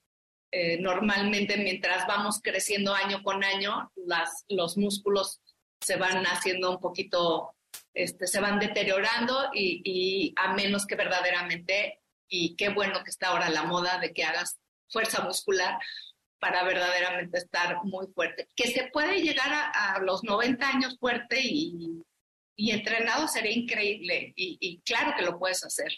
[0.50, 5.42] eh, normalmente mientras vamos creciendo año con año, las, los músculos
[5.82, 7.54] se van haciendo un poquito,
[7.94, 12.00] este, se van deteriorando y, a menos que verdaderamente,
[12.30, 14.58] y qué bueno que está ahora la moda de que hagas
[14.90, 15.78] fuerza muscular
[16.40, 18.48] para verdaderamente estar muy fuerte.
[18.56, 22.02] Que se puede llegar a, los 90 años fuerte y,
[22.56, 25.92] y entrenado sería increíble y, claro que lo puedes hacer.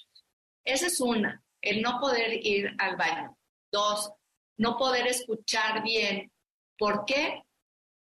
[0.65, 3.37] Esa es una, el no poder ir al baño.
[3.71, 4.11] Dos,
[4.57, 6.31] no poder escuchar bien.
[6.77, 7.43] ¿Por qué?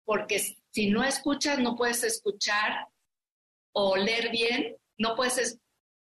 [0.05, 0.39] Porque
[0.71, 2.87] si no escuchas, no puedes escuchar
[3.73, 5.57] o leer bien, no puedes,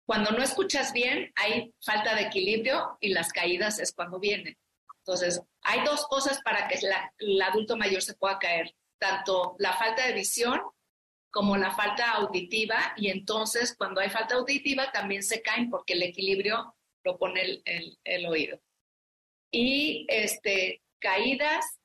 [0.06, 4.58] cuando no escuchas bien, hay falta de equilibrio y las caídas es cuando vienen.
[5.00, 6.80] Entonces, hay dos cosas para que
[7.18, 10.62] el adulto mayor se pueda caer, tanto la falta de visión
[11.32, 16.04] como la falta auditiva, y entonces cuando hay falta auditiva también se caen porque el
[16.04, 17.62] equilibrio lo pone
[18.04, 18.60] el oído
[19.52, 21.80] y este, caídas,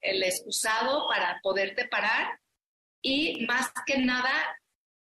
[0.00, 2.40] el excusado para poderte parar
[3.02, 4.30] y más que nada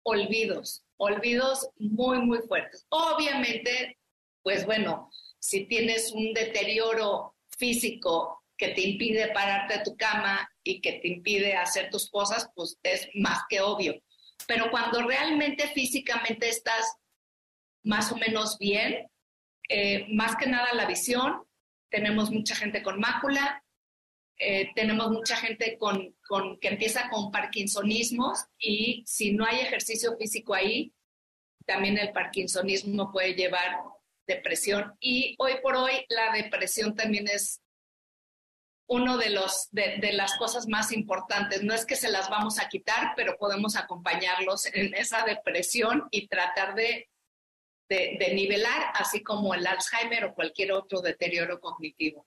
[0.04, 2.86] olvidos, olvidos muy, muy fuertes.
[2.88, 3.98] Obviamente,
[4.42, 10.80] pues bueno, si tienes un deterioro físico que te impide pararte de tu cama y
[10.80, 14.02] que te impide hacer tus cosas, pues es más que obvio.
[14.46, 16.96] Pero cuando realmente físicamente estás
[17.82, 19.08] más o menos bien,
[19.68, 21.44] eh, más que nada la visión,
[21.90, 23.62] tenemos mucha gente con mácula,
[24.38, 30.16] eh, tenemos mucha gente con, con, que empieza con parkinsonismos y si no hay ejercicio
[30.18, 30.92] físico ahí,
[31.64, 33.80] también el parkinsonismo puede llevar
[34.26, 34.94] depresión.
[35.00, 37.62] Y hoy por hoy la depresión también es
[38.88, 41.62] uno de, los, de, las cosas más importantes.
[41.62, 46.28] No es que se las vamos a quitar, pero podemos acompañarlos en esa depresión y
[46.28, 47.08] tratar de
[47.88, 52.26] de, nivelar, así como el Alzheimer o cualquier otro deterioro cognitivo.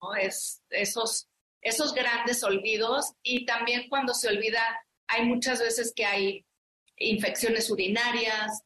[0.00, 0.14] ¿no?
[0.14, 1.28] Es esos,
[1.60, 4.62] esos grandes olvidos y también cuando se olvida,
[5.06, 6.44] hay muchas veces que hay
[6.96, 8.62] infecciones urinarias,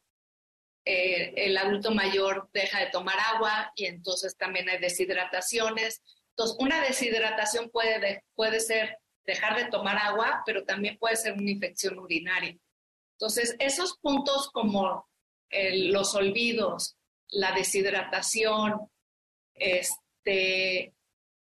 [0.84, 6.02] eh, el adulto mayor deja de tomar agua y entonces también hay deshidrataciones.
[6.37, 11.51] Entonces, una deshidratación puede, puede ser dejar de tomar agua, pero también puede ser una
[11.51, 12.57] infección urinaria.
[13.14, 15.09] Entonces, esos puntos como
[15.51, 16.96] los olvidos,
[17.29, 18.90] la deshidratación,
[19.55, 20.92] este,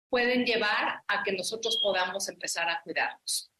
[0.09, 3.51] pueden llevar a que nosotros podamos empezar a cuidarnos.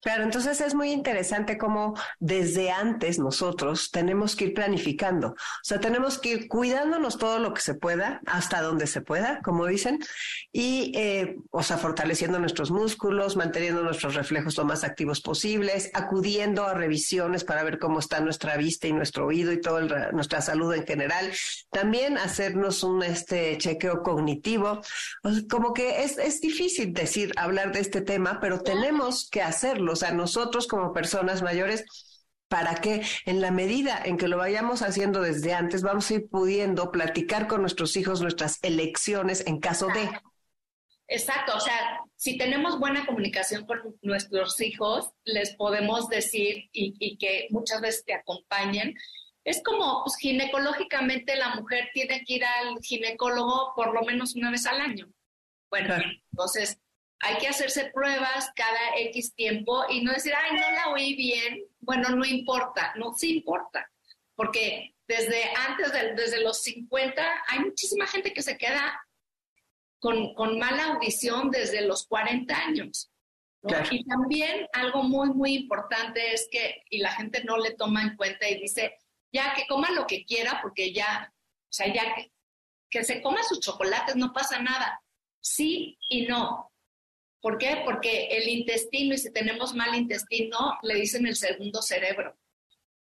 [0.00, 5.30] Claro, entonces es muy interesante cómo desde antes nosotros tenemos que ir planificando.
[5.30, 9.40] O sea, tenemos que ir cuidándonos todo lo que se pueda, hasta donde se pueda,
[9.42, 9.98] como dicen,
[10.52, 16.64] y, eh, o sea, fortaleciendo nuestros músculos, manteniendo nuestros reflejos lo más activos posibles, acudiendo
[16.64, 20.72] a revisiones para ver cómo está nuestra vista y nuestro oído y toda nuestra salud
[20.74, 21.32] en general.
[21.70, 24.80] También hacernos un este chequeo cognitivo.
[25.50, 29.96] como que es, es difícil decir, hablar de este tema, pero tenemos que hacerlo o
[29.96, 31.84] sea, nosotros como personas mayores,
[32.48, 36.28] para que en la medida en que lo vayamos haciendo desde antes, vamos a ir
[36.28, 40.08] pudiendo platicar con nuestros hijos nuestras elecciones en caso de...
[41.10, 47.46] Exacto, o sea, si tenemos buena comunicación con nuestros hijos, les podemos decir y, que
[47.50, 48.94] muchas veces te acompañen.
[49.44, 54.50] Es como, pues, ginecológicamente la mujer tiene que ir al ginecólogo por lo menos una
[54.50, 55.08] vez al año.
[55.70, 55.94] Bueno,
[56.30, 56.78] entonces
[57.20, 61.64] hay que hacerse pruebas cada X tiempo y no decir, ay, no la oí bien.
[61.80, 63.90] Bueno, no importa, no sí importa,
[64.34, 69.02] porque desde antes, de, desde los 50, hay muchísima gente que se queda
[69.98, 73.10] con, con mala audición desde los 40 años.
[73.90, 78.16] Y también algo muy, muy importante es que, y la gente no le toma en
[78.16, 78.96] cuenta y dice,
[79.32, 82.32] ya que coma lo que quiera, porque ya, o sea, ya que,
[82.88, 85.02] que se coma sus chocolates, no pasa nada.
[85.40, 86.67] Sí y no.
[87.40, 87.82] ¿Por qué?
[87.84, 92.36] Porque el intestino, y si tenemos mal intestino, le dicen el segundo cerebro.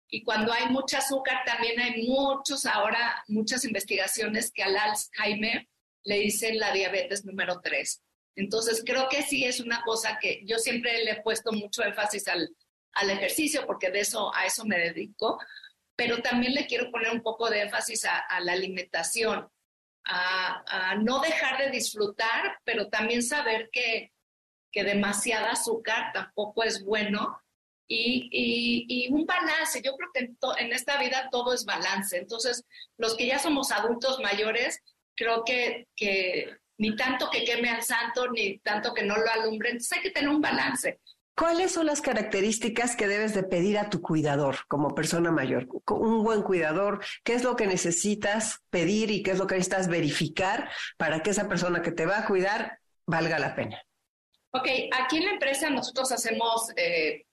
[0.08, 5.66] Y cuando hay mucho azúcar, también hay muchos, ahora, muchas investigaciones que al Alzheimer
[6.04, 8.02] le dicen la diabetes número 3.
[8.36, 12.28] Entonces, creo que sí es una cosa que yo siempre le he puesto mucho énfasis
[12.28, 12.54] al,
[12.92, 15.38] al ejercicio, porque de eso, a eso me dedico,
[15.96, 19.48] pero también le quiero poner un poco de énfasis a la alimentación
[20.04, 24.12] a, no dejar de disfrutar, pero también saber que,
[24.70, 27.38] que demasiada azúcar tampoco es bueno
[27.86, 29.82] y, y, un balance.
[29.82, 30.30] Yo creo que
[30.62, 32.16] en, esta vida todo es balance.
[32.16, 32.64] Entonces,
[32.96, 34.80] los que ya somos adultos mayores,
[35.14, 39.70] creo que, que ni tanto que queme al santo, ni tanto que no lo alumbre.
[39.70, 41.00] Entonces hay que tener un balance.
[41.34, 45.66] ¿Cuáles son las características que debes de pedir a tu cuidador como persona mayor?
[45.88, 49.88] Un buen cuidador, ¿qué es lo que necesitas pedir y qué es lo que necesitas
[49.88, 53.82] verificar para que esa persona que te va a cuidar valga la pena?
[54.50, 57.24] Ok, aquí en la empresa nosotros hacemos eh,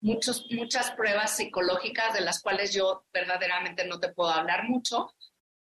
[0.00, 5.14] muchos, muchas pruebas psicológicas de las cuales yo verdaderamente no te puedo hablar mucho,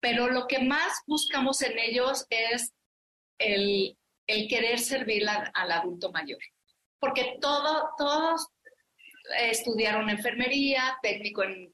[0.01, 2.75] pero lo que más buscamos en ellos es
[3.39, 6.39] el, el querer servir al adulto mayor
[6.99, 8.49] porque todo, todos
[9.41, 11.71] estudiaron enfermería, técnico en,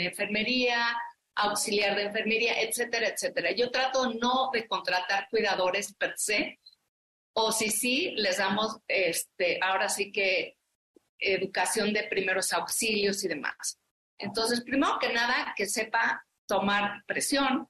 [0.00, 0.96] enfermería,
[1.34, 3.52] auxiliar de enfermería, etcétera, etcétera.
[3.52, 6.58] Yo trato no de contratar cuidadores per se,
[7.34, 10.56] o si sí, les damos, este, ahora sí que
[11.18, 13.78] educación de primeros auxilios y demás.
[14.18, 17.68] Entonces, primero que nada, que sepa tomar presión,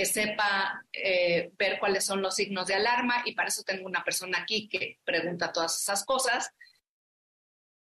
[0.00, 4.02] que sepa eh, ver cuáles son los signos de alarma y para eso tengo una
[4.02, 6.54] persona aquí que pregunta todas esas cosas.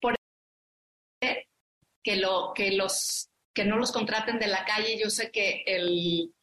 [0.02, 0.14] Por
[1.22, 6.34] que, lo, que, los, que no los contraten de la calle, yo sé que el,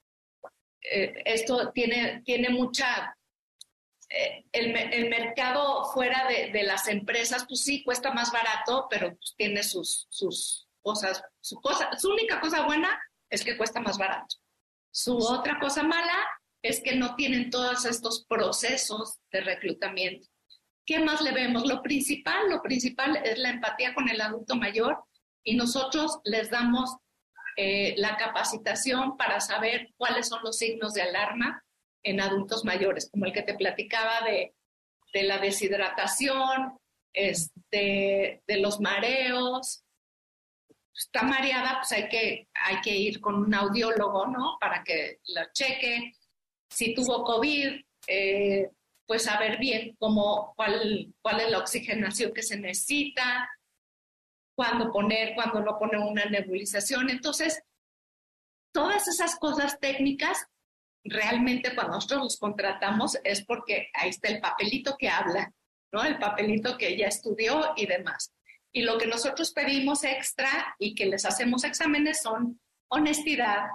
[0.80, 3.14] eh, esto tiene, tiene mucha...
[4.08, 9.14] Eh, el, el, mercado fuera de, de, las empresas, pues sí, cuesta más barato, pero
[9.14, 13.98] pues tiene sus, sus cosas, su, cosa, su única cosa buena es que cuesta más
[13.98, 14.39] barato.
[14.90, 16.18] Su otra cosa mala
[16.62, 20.28] es que no tienen todos estos procesos de reclutamiento.
[20.84, 21.66] ¿Qué más le vemos?
[21.66, 25.04] Lo principal, lo principal es la empatía con el adulto mayor
[25.44, 26.96] y nosotros les damos
[27.56, 31.62] eh, la capacitación para saber cuáles son los signos de alarma
[32.02, 34.54] en adultos mayores, como el que te platicaba de,
[35.12, 36.78] de la deshidratación,
[37.12, 39.84] este, de los mareos,
[41.00, 44.58] está mareada, pues hay que, hay que ir con un audiólogo, ¿no?
[44.60, 46.12] Para que la cheque.
[46.70, 48.70] Si tuvo COVID, eh,
[49.06, 53.50] pues saber bien cómo, cuál, cuál es la oxigenación que se necesita,
[54.54, 57.08] cuándo poner, cuándo no poner una nebulización.
[57.08, 57.62] Entonces,
[58.72, 60.46] todas esas cosas técnicas,
[61.02, 65.52] realmente cuando nosotros los contratamos es porque ahí está el papelito que habla,
[65.92, 66.04] ¿no?
[66.04, 68.32] El papelito que ella estudió y demás.
[68.72, 73.66] Y lo que nosotros pedimos extra y que les hacemos exámenes son honestidad,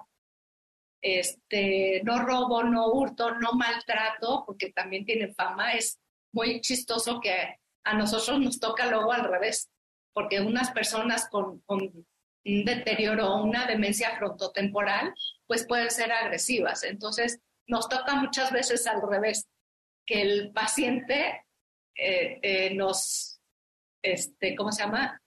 [1.01, 5.73] este, no robo, no hurto, no maltrato, porque también tienen fama.
[5.73, 5.99] Es
[6.33, 9.69] muy chistoso que a nosotros nos toca luego al revés,
[10.13, 11.81] porque unas personas con, con
[12.45, 15.13] un deterioro o una demencia frontotemporal,
[15.47, 16.83] pues pueden ser agresivas.
[16.83, 19.47] Entonces, nos toca muchas veces al revés,
[20.05, 21.45] que el paciente
[21.95, 23.34] eh, eh, nos
[24.05, 25.19] este, ¿cómo se llama?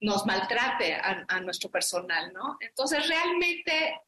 [0.00, 2.56] Nos maltrate a, nuestro personal, ¿no?
[2.60, 4.00] Entonces, realmente,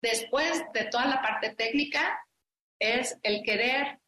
[0.00, 2.18] después de toda la parte técnica,
[2.78, 3.98] es el querer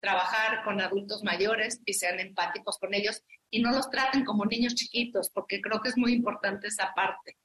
[0.00, 4.74] trabajar con adultos mayores y sean empáticos con ellos y no los traten como niños
[4.74, 7.36] chiquitos, porque creo que es muy importante esa parte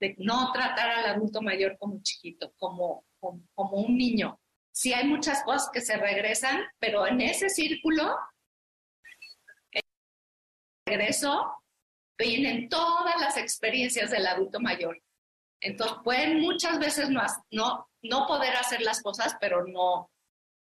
[0.00, 4.40] de no tratar al adulto mayor como un chiquito, como, como, como un niño.
[4.72, 8.16] Sí hay muchas cosas que se regresan, pero en ese círculo
[10.92, 11.62] regreso
[12.18, 15.00] vienen todas las experiencias del adulto mayor.
[15.60, 20.10] Entonces pueden muchas veces no, no, no poder hacer las cosas, pero no,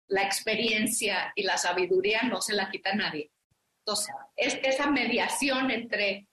[0.08, 3.30] la experiencia y la sabiduría no se la quita nadie.
[3.80, 6.26] Entonces, es esa mediación entre,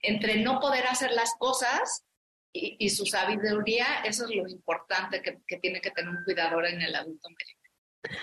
[0.00, 2.04] entre no poder hacer las cosas
[2.54, 6.82] y, su sabiduría, eso es lo importante que, que tiene que tener un cuidador en
[6.82, 8.18] el adulto mayor.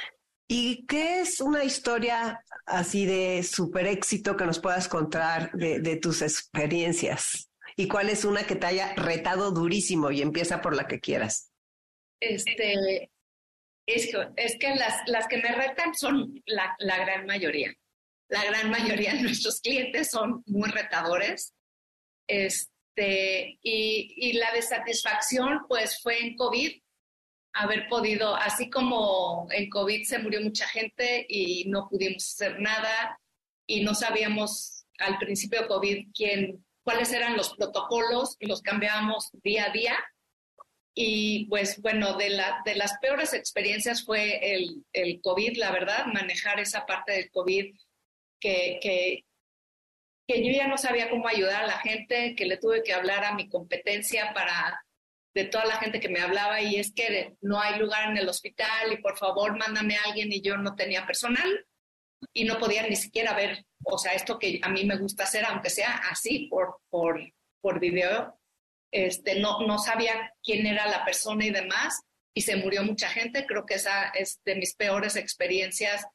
[0.51, 6.23] ¿Y qué es una historia así de super éxito que nos puedas contar de, tus
[6.23, 7.51] experiencias?
[7.75, 11.51] ¿Y cuál es una que te haya retado durísimo y empieza por la que quieras?
[12.19, 13.11] Este,
[13.85, 17.71] es, es que las, las, que me retan son la, la gran mayoría.
[18.27, 21.53] La gran mayoría de nuestros clientes son muy retadores.
[22.27, 26.81] Este, y, y la desatisfacción pues fue en COVID
[27.53, 33.19] haber podido, así como en COVID se murió mucha gente y no pudimos hacer nada
[33.65, 39.29] y no sabíamos al principio de COVID quién, cuáles eran los protocolos y los cambiábamos
[39.43, 39.97] día a día.
[40.95, 46.05] Y pues bueno, de, la, de las peores experiencias fue el, el COVID, la verdad,
[46.07, 47.75] manejar esa parte del COVID
[48.39, 49.25] que, que,
[50.27, 53.23] que yo ya no sabía cómo ayudar a la gente, que le tuve que hablar
[53.23, 54.83] a mi competencia para
[55.33, 58.27] de toda la gente que me hablaba y es que no hay lugar en el
[58.27, 61.65] hospital y por favor mándame a alguien y yo no tenía personal
[62.33, 65.45] y no podía ni siquiera ver, o sea, esto que a mí me gusta hacer,
[65.45, 67.21] aunque sea así por, por,
[67.61, 68.39] por video,
[68.91, 72.01] este, no, no sabía quién era la persona y demás
[72.33, 73.45] y se murió mucha gente.
[73.45, 76.05] Creo que esa es de mis peores experiencias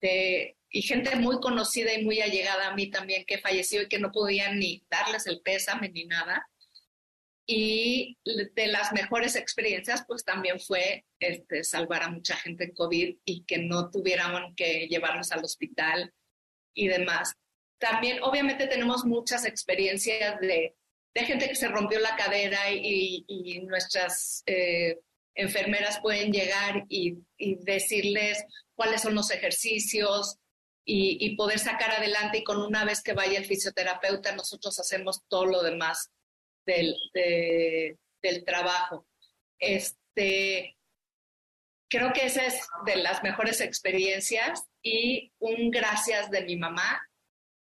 [0.00, 3.98] de, y gente muy conocida y muy allegada a mí también que falleció y que
[3.98, 6.46] no podían ni darles el pésame ni nada.
[7.48, 13.18] Y de las mejores experiencias, pues también fue este, salvar a mucha gente en COVID
[13.24, 16.12] y que no tuvieran que llevarlos al hospital
[16.74, 17.34] y demás.
[17.78, 20.74] También, obviamente, tenemos muchas experiencias de,
[21.16, 23.24] de gente que se rompió la cadera y,
[23.66, 24.98] nuestras eh,
[25.34, 28.44] enfermeras pueden llegar y, decirles
[28.74, 30.36] cuáles son los ejercicios
[30.84, 32.38] y, poder sacar adelante.
[32.38, 36.10] Y con una vez que vaya el fisioterapeuta, nosotros hacemos todo lo demás
[36.66, 36.94] del,
[38.22, 39.06] del trabajo.
[39.58, 40.76] Este,
[41.88, 47.00] creo que esa es de las mejores experiencias y un gracias de mi mamá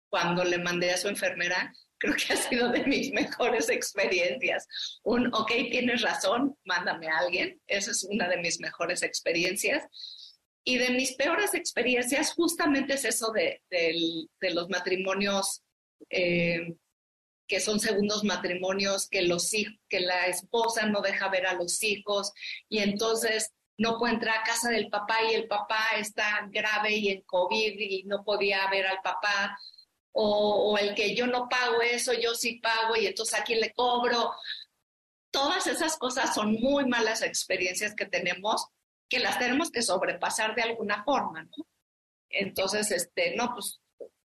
[0.09, 4.67] cuando le mandé a su enfermera, creo que ha sido de mis mejores experiencias.
[5.03, 7.59] Un, ok, tienes razón, mándame a alguien.
[7.65, 9.83] Esa es una de mis mejores experiencias.
[10.65, 15.63] Y de mis peores experiencias justamente es eso de, de los matrimonios
[16.09, 16.75] eh,
[17.53, 19.51] que son segundos matrimonios, que, los,
[19.87, 22.33] que la esposa no deja ver a los hijos
[22.67, 27.09] y entonces no puede entrar a casa del papá y el papá está grave y
[27.09, 29.55] en COVID y no podía ver al papá.
[30.13, 33.71] O, el que yo no pago eso, yo sí pago y entonces a quién le
[33.71, 34.31] cobro.
[35.29, 38.65] Todas esas cosas son muy malas experiencias que tenemos,
[39.07, 41.47] que las tenemos que sobrepasar de alguna forma.
[42.29, 43.79] Entonces, este, no, pues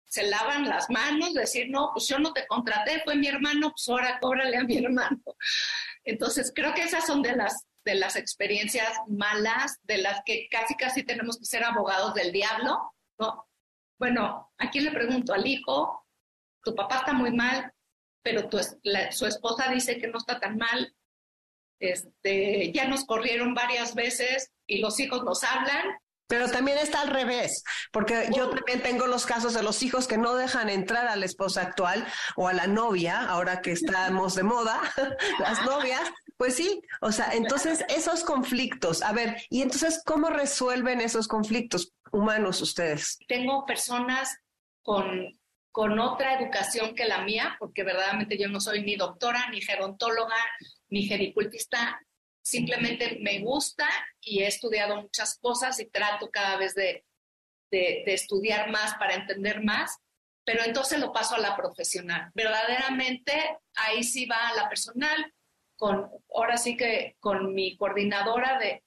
[0.07, 3.87] se lavan las manos, decir, no, pues yo no te contraté, fue mi hermano, pues
[3.89, 5.21] ahora cóbrale a mi hermano.
[6.03, 10.75] Entonces, creo que esas son de las, de las experiencias malas, de las que casi,
[10.75, 13.47] casi tenemos que ser abogados del diablo, ¿no?
[13.99, 16.05] Bueno, aquí le pregunto al hijo,
[16.63, 17.73] tu papá está muy mal,
[18.21, 18.59] pero tu,
[19.11, 20.93] su esposa dice que no está tan mal,
[21.79, 25.85] este, ya nos corrieron varias veces y los hijos nos hablan
[26.27, 30.17] pero también está al revés, porque yo también tengo los casos de los hijos que
[30.17, 32.05] no dejan entrar a la esposa actual
[32.35, 34.81] o a la novia, ahora que estamos de moda,
[35.39, 36.01] las novias.
[36.37, 41.93] Pues sí, o sea, entonces esos conflictos, a ver, y entonces, ¿cómo resuelven esos conflictos
[42.11, 43.17] humanos ustedes?
[43.27, 44.37] Tengo personas
[44.83, 45.35] con,
[45.71, 50.37] con otra educación que la mía, porque verdaderamente yo no soy ni doctora, ni gerontóloga,
[50.89, 51.99] ni gericultista,
[52.47, 53.85] simplemente me gusta
[54.21, 57.03] y he estudiado muchas cosas y trato cada vez de,
[57.71, 59.97] de, estudiar más para entender más,
[60.45, 62.31] pero entonces lo paso a la profesional.
[62.33, 63.33] Verdaderamente
[63.75, 65.33] ahí sí va a la personal,
[65.75, 68.81] con, ahora sí que con mi coordinadora de,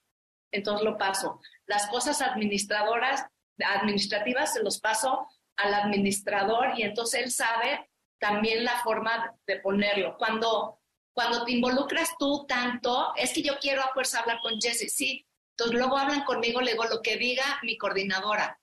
[0.53, 1.39] entonces lo paso.
[1.67, 3.27] Las cosas administradoras,
[3.59, 10.17] administrativas se los paso al administrador y entonces él sabe también la forma de ponerlo.
[10.17, 10.80] Cuando
[11.13, 15.27] cuando te involucras tú tanto, es que yo quiero a fuerza hablar con Jesse, sí.
[15.57, 18.59] Entonces luego hablan conmigo, le digo lo que diga mi coordinadora.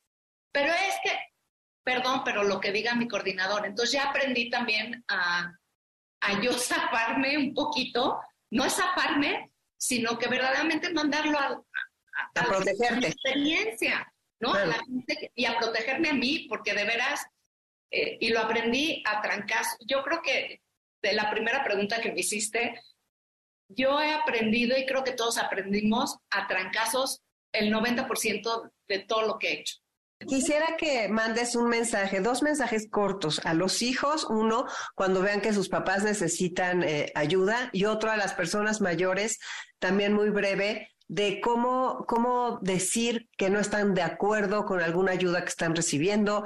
[0.52, 1.12] Pero es que,
[1.84, 3.68] perdón, pero lo que diga mi coordinadora.
[3.68, 5.54] Entonces ya aprendí también a,
[6.22, 8.20] a yo zafarme un poquito,
[8.52, 11.62] no es zafarme, sino que verdaderamente mandarlo a,
[12.36, 13.10] a, protegerte.
[13.10, 14.54] experiencia, ¿no?
[15.36, 17.24] y a protegerme a mí, porque de veras,
[17.92, 19.78] eh, y lo aprendí a trancas.
[19.86, 20.62] Yo creo que
[21.08, 22.80] de la primera pregunta que me hiciste,
[23.70, 27.22] yo he aprendido y creo que todos aprendimos a trancazos
[27.54, 29.76] el 90% de todo lo que he hecho.
[30.28, 35.54] Quisiera que mandes un mensaje, dos mensajes cortos a los hijos, uno cuando vean que
[35.54, 39.38] sus papás necesitan eh, ayuda y otro a las personas mayores,
[39.78, 45.44] también muy breve, de cómo, cómo decir que no están de acuerdo con alguna ayuda
[45.44, 46.44] que están recibiendo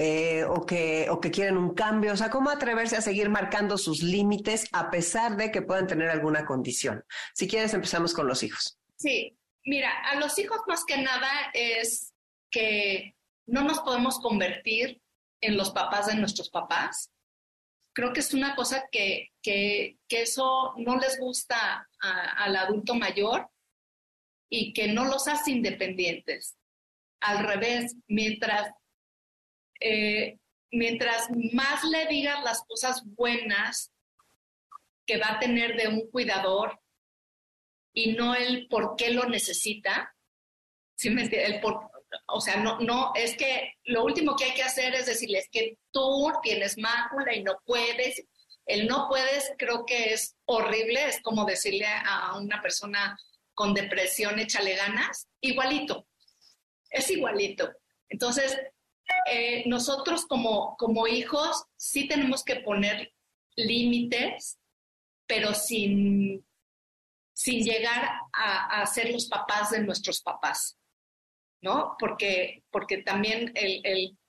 [0.00, 3.76] eh, o, que, o que quieren un cambio, o sea, cómo atreverse a seguir marcando
[3.76, 7.04] sus límites a pesar de que puedan tener alguna condición.
[7.34, 8.78] Si quieres, empezamos con los hijos.
[8.96, 12.14] Sí, mira, a los hijos más que nada es
[12.48, 13.16] que
[13.48, 15.02] no nos podemos convertir
[15.40, 17.10] en los papás de nuestros papás.
[17.92, 23.50] Creo que es una cosa que, que, que eso no les gusta al adulto mayor
[24.48, 26.56] y que no los hace independientes.
[27.20, 28.70] Al revés, mientras
[29.80, 30.38] eh,
[30.70, 33.92] mientras más le digas las cosas buenas
[35.06, 36.80] que va a tener de un cuidador
[37.92, 40.14] y no el por qué lo necesita,
[40.94, 41.90] ¿sí me el por,
[42.26, 45.78] o sea, no, no, es que lo último que hay que hacer es decirles que
[45.90, 48.22] tú tienes mácula y no puedes.
[48.66, 53.18] El no puedes creo que es horrible, es como decirle a una persona
[53.54, 56.06] con depresión, échale ganas, igualito,
[56.90, 57.72] es igualito.
[58.08, 58.56] Entonces,
[59.30, 63.12] eh, nosotros como, como hijos sí tenemos que poner
[63.56, 64.58] límites,
[65.26, 66.46] pero sin,
[67.34, 70.78] sin llegar a, ser los papás de nuestros papás.
[71.60, 71.96] ¿no?
[71.98, 73.52] Porque, porque también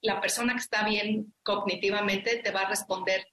[0.02, 3.24] la persona que está bien cognitivamente te va a responder,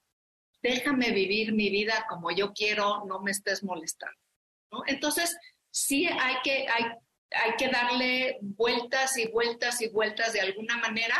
[0.62, 4.18] déjame vivir mi vida como yo quiero, no me estés molestando.
[4.86, 5.36] Entonces,
[5.70, 6.84] sí hay que, hay,
[7.30, 11.16] hay que darle vueltas y vueltas y vueltas de alguna manera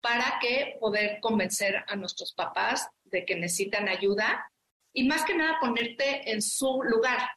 [0.00, 4.50] para que poder convencer a nuestros papás de que necesitan ayuda
[4.92, 7.30] y más que nada ponerte en su lugar,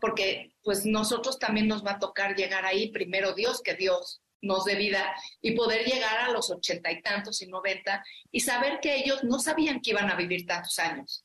[0.00, 4.64] porque pues nosotros también nos va a tocar llegar ahí, primero Dios, que Dios nos
[4.64, 8.96] dé vida y poder llegar a los ochenta y tantos y noventa y saber que
[8.96, 11.24] ellos no sabían que iban a vivir tantos años.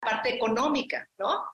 [0.00, 1.44] Parte económica, ¿no?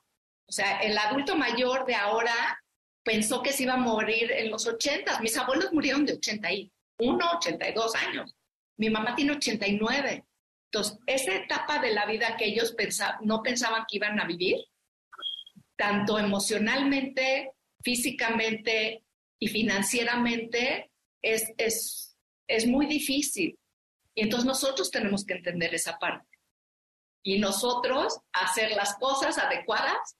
[0.47, 2.63] O sea, el adulto mayor de ahora
[3.07, 5.21] pensó que se iba a morir en los 80.
[5.21, 6.71] Mis abuelos murieron de 81,
[7.37, 8.35] 82 años.
[8.75, 10.25] Mi mamá tiene 89.
[10.65, 12.75] Entonces, esa etapa de la vida que ellos
[13.21, 14.57] no pensaban que iban a vivir,
[15.77, 19.05] tanto emocionalmente, físicamente
[19.39, 20.91] y financieramente,
[21.21, 23.57] es, es, es muy difícil.
[24.15, 26.27] Y entonces nosotros tenemos que entender esa parte.
[27.23, 30.17] Y nosotros hacer las cosas adecuadas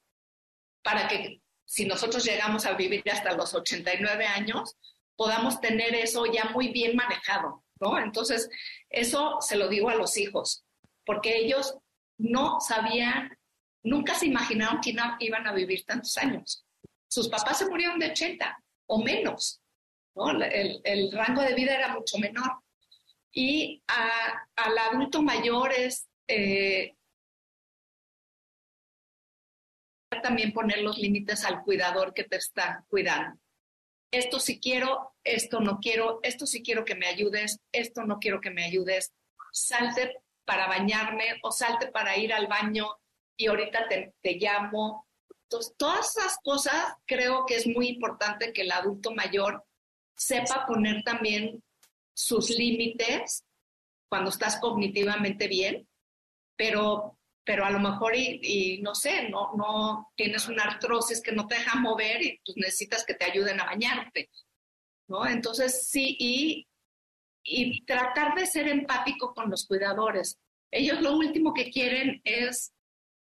[0.84, 4.78] para que si nosotros llegamos a vivir hasta los 89 años,
[5.18, 8.00] podamos tener eso ya muy bien manejado, ¿no?
[8.00, 8.50] Entonces,
[8.90, 10.64] eso se lo digo a los hijos,
[11.06, 11.78] porque ellos
[12.18, 13.38] no sabían,
[13.84, 16.66] nunca se imaginaron que iban a vivir tantos años.
[17.10, 19.62] Sus papás se murieron de 80 o menos,
[20.16, 20.32] ¿no?
[20.42, 22.62] El, rango de vida era mucho menor.
[23.34, 26.96] Y al adulto mayor es eh,
[30.22, 33.40] también poner los límites al cuidador que te está cuidando.
[34.12, 38.40] Esto sí quiero, esto no quiero, esto sí quiero que me ayudes, esto no quiero
[38.40, 39.14] que me ayudes.
[39.52, 42.88] Salte para bañarme o salte para ir al baño
[43.36, 45.08] y ahorita te, te llamo.
[45.44, 49.66] Entonces, todas esas cosas creo que es muy importante que el adulto mayor
[50.16, 51.62] sepa poner también
[52.14, 53.44] sus límites
[54.10, 55.88] cuando estás cognitivamente bien,
[56.56, 57.17] pero
[57.48, 61.56] pero a lo mejor y, no sé, no, no tienes una artrosis que no te
[61.56, 64.30] deja mover y pues necesitas que te ayuden a bañarte,
[65.08, 65.26] ¿no?
[65.26, 66.68] Entonces sí, y,
[67.44, 70.38] y tratar de ser empático con los cuidadores.
[70.72, 72.74] Ellos lo último que quieren es,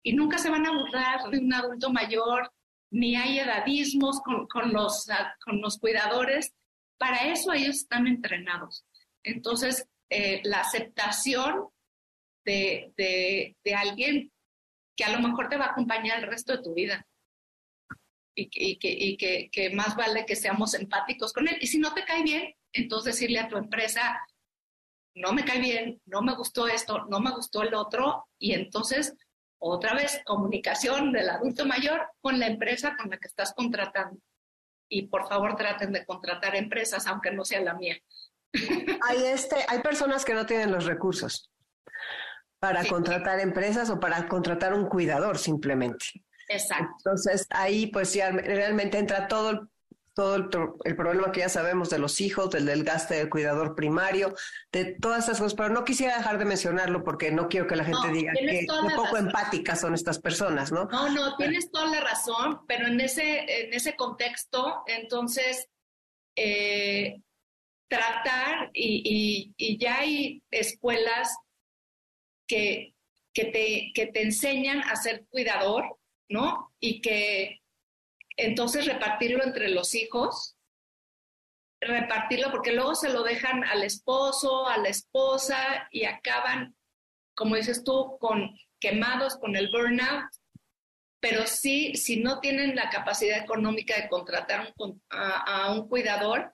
[0.03, 2.53] y nunca se van a burlar de un adulto mayor,
[2.91, 5.07] ni hay edadismos con, con los,
[5.43, 6.53] con los cuidadores,
[6.99, 8.85] para eso ellos están entrenados.
[9.23, 11.69] Entonces, eh, la aceptación
[12.45, 14.31] de, alguien
[14.95, 17.05] que a lo mejor te va a acompañar el resto de tu vida.
[18.33, 21.57] Y, que, que, más vale que seamos empáticos con él.
[21.59, 24.19] Y si no te cae bien, entonces decirle a tu empresa,
[25.15, 29.13] no me cae bien, no me gustó esto, no me gustó el otro, y entonces
[29.59, 34.19] otra vez comunicación del adulto mayor con la empresa con la que estás contratando.
[34.89, 37.97] Y por favor traten de contratar empresas, aunque no sea la mía.
[39.07, 41.51] Hay, este, hay personas que no tienen los recursos
[42.61, 46.23] para contratar empresas o para contratar un cuidador simplemente.
[46.47, 46.93] Exacto.
[46.99, 49.67] Entonces ahí pues ya realmente entra todo
[50.13, 54.35] todo el, problema que ya sabemos de los hijos, del desgaste del cuidador primario,
[54.71, 57.85] de todas esas cosas, pero no quisiera dejar de mencionarlo porque no quiero que la
[57.85, 60.85] gente diga que poco empáticas son estas personas, ¿no?
[60.91, 65.69] No, no, tienes toda la razón, pero en ese, en ese contexto, entonces,
[66.35, 67.21] eh,
[67.87, 71.33] tratar y, y ya hay escuelas
[72.51, 72.93] que,
[73.33, 75.97] te, que te enseñan a ser cuidador,
[76.29, 76.73] ¿no?
[76.79, 77.61] Y que
[78.37, 80.57] entonces repartirlo entre los hijos,
[81.79, 86.75] repartirlo porque luego se lo dejan al esposo, a la esposa y acaban,
[87.35, 90.25] como dices tú, con quemados, con el burnout.
[91.21, 94.73] Pero sí, si no tienen la capacidad económica de contratar
[95.09, 96.53] a, a un cuidador,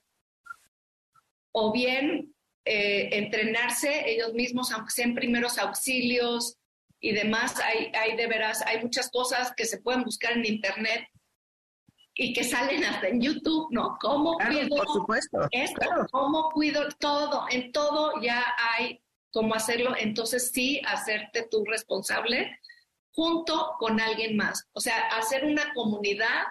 [1.53, 2.35] o bien
[2.67, 6.57] eh, entrenarse ellos mismos, aunque sean primeros auxilios
[6.99, 7.59] y demás.
[7.61, 11.07] Hay, hay de veras, hay muchas cosas que se pueden buscar en Internet
[12.13, 13.97] y que salen hasta en YouTube, ¿no?
[14.01, 15.87] ¿Cómo cuido por supuesto, esto?
[16.11, 17.45] ¿Cómo cuido todo?
[17.49, 19.01] En todo ya hay
[19.31, 19.95] cómo hacerlo.
[19.97, 22.59] Entonces sí, hacerte tú responsable
[23.13, 24.67] junto con alguien más.
[24.73, 26.43] O sea, hacer una comunidad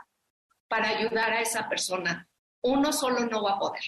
[0.69, 2.29] para ayudar a esa persona.
[2.63, 3.83] Uno solo no va a poder.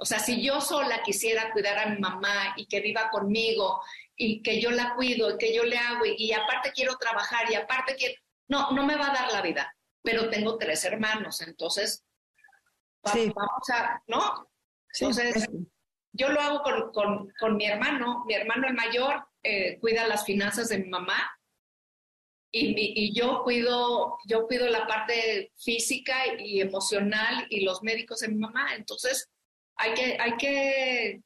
[0.00, 3.82] O sea, si yo sola quisiera cuidar a mi mamá y que viva conmigo
[4.16, 7.56] y que yo la cuido y que yo le hago y, aparte quiero trabajar y
[7.56, 8.14] aparte quiero...
[8.46, 12.04] No, no me va a dar la vida, pero tengo tres hermanos, entonces
[13.02, 14.48] vamos a, ¿no?
[14.94, 15.46] Entonces,
[16.12, 16.62] yo lo hago
[17.38, 21.30] con, mi hermano, mi hermano el mayor eh, cuida las finanzas de mi mamá
[22.50, 28.36] y, yo cuido, yo cuido la parte física y emocional y los médicos de mi
[28.36, 28.74] mamá.
[28.74, 29.28] Entonces,
[29.78, 31.22] hay que, hay que,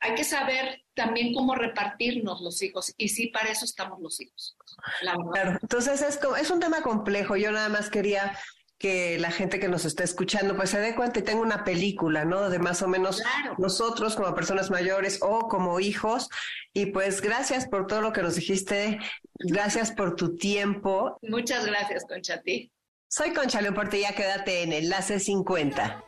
[0.00, 2.92] hay que saber también cómo repartirnos los hijos.
[2.96, 4.56] Y sí, para eso estamos los hijos.
[5.00, 7.36] Claro, entonces es, es un tema complejo.
[7.36, 8.36] Yo nada más quería
[8.78, 12.24] que la gente que nos está escuchando pues se dé cuenta y tenga una película,
[12.24, 12.48] ¿no?
[12.48, 13.22] De más o menos
[13.58, 16.30] nosotros como personas mayores o como hijos.
[16.72, 18.98] Y pues gracias por todo lo que nos dijiste,
[19.34, 21.18] gracias por tu tiempo.
[21.20, 22.72] Muchas gracias, Concha, ti.
[23.06, 26.02] Soy Concha León Portilla, quédate en Enlace 50.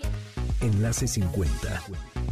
[0.63, 1.83] Enlace 50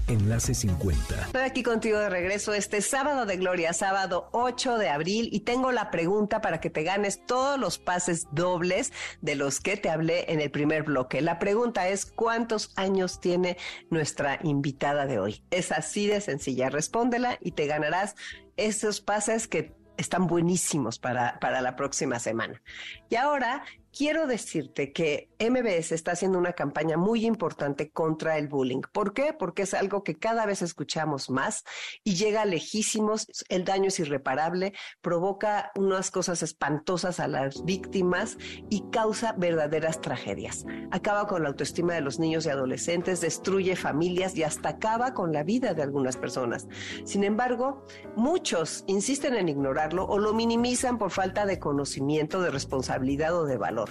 [0.07, 1.27] Enlace 50.
[1.27, 5.73] Estoy aquí contigo de regreso este sábado de Gloria, sábado 8 de abril, y tengo
[5.73, 10.33] la pregunta para que te ganes todos los pases dobles de los que te hablé
[10.33, 11.21] en el primer bloque.
[11.21, 13.57] La pregunta es, ¿cuántos años tiene
[13.89, 15.45] nuestra invitada de hoy?
[15.51, 16.71] Es así de sencilla.
[16.71, 18.17] Respóndela y te ganarás
[18.57, 22.63] esos pases que están buenísimos para, para la próxima semana.
[23.09, 28.83] Y ahora quiero decirte que MBS está haciendo una campaña muy importante contra el bullying.
[28.93, 29.33] ¿Por qué?
[29.33, 31.65] Porque es algo que cada vez escuchamos más
[32.05, 38.37] y llega lejísimos, el daño es irreparable, provoca unas cosas espantosas a las víctimas
[38.69, 40.67] y causa verdaderas tragedias.
[40.91, 45.33] Acaba con la autoestima de los niños y adolescentes, destruye familias y hasta acaba con
[45.33, 46.69] la vida de algunas personas.
[47.05, 53.35] Sin embargo, muchos insisten en ignorarlo o lo minimizan por falta de conocimiento, de responsabilidad
[53.35, 53.89] o de valor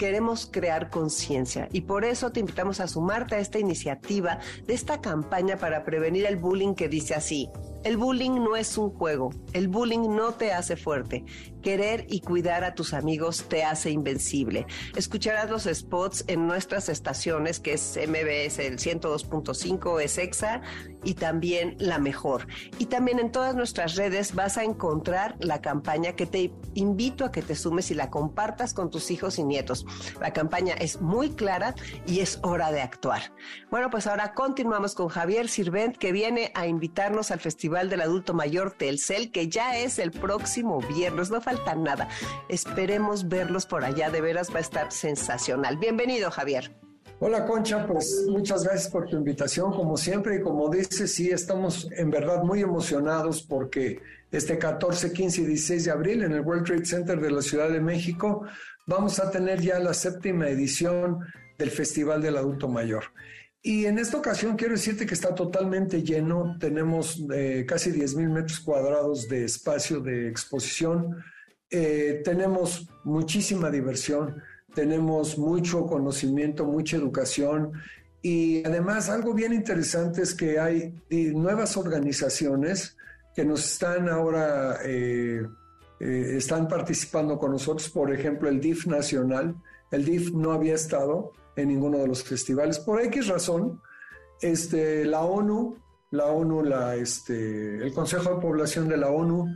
[0.00, 5.02] queremos crear conciencia y por eso te invitamos a sumarte a esta iniciativa de esta
[5.02, 7.50] campaña para prevenir el bullying que dice así.
[7.84, 11.26] El bullying no es un juego, el bullying no te hace fuerte.
[11.62, 14.66] Querer y cuidar a tus amigos te hace invencible.
[14.96, 20.62] Escucharás los spots en nuestras estaciones, que es MBS, el 102.5, es EXA
[21.04, 22.46] y también La Mejor.
[22.78, 27.32] Y también en todas nuestras redes vas a encontrar la campaña que te invito a
[27.32, 29.86] que te sumes y la compartas con tus hijos y nietos.
[30.20, 31.74] La campaña es muy clara
[32.06, 33.32] y es hora de actuar.
[33.70, 38.34] Bueno, pues ahora continuamos con Javier Sirvent, que viene a invitarnos al Festival del Adulto
[38.34, 42.08] Mayor Telcel, que ya es el próximo viernes, no falta nada.
[42.48, 45.76] Esperemos verlos por allá, de veras va a estar sensacional.
[45.78, 46.70] Bienvenido, Javier.
[47.18, 51.88] Hola Concha, pues muchas gracias por tu invitación, como siempre, y como dices, sí, estamos
[51.92, 54.00] en verdad muy emocionados porque
[54.32, 57.68] este 14, 15 y 16 de abril en el World Trade Center de la Ciudad
[57.68, 58.46] de México
[58.86, 61.18] vamos a tener ya la séptima edición
[61.58, 63.04] del Festival del Adulto Mayor.
[63.62, 66.56] Y en esta ocasión quiero decirte que está totalmente lleno.
[66.58, 71.22] Tenemos eh, casi 10 mil metros cuadrados de espacio de exposición.
[71.70, 74.42] Eh, tenemos muchísima diversión,
[74.74, 77.72] tenemos mucho conocimiento, mucha educación.
[78.22, 82.96] Y además algo bien interesante es que hay eh, nuevas organizaciones
[83.34, 84.80] que nos están ahora,
[86.00, 87.88] están participando con nosotros.
[87.88, 89.54] Por ejemplo, el DIF Nacional.
[89.92, 92.78] El DIF no había estado en ninguno de los festivales.
[92.78, 93.80] Por X razón,
[94.40, 95.76] este, la ONU,
[96.10, 99.46] la ONU, la, este, el Consejo de Población de la ONU,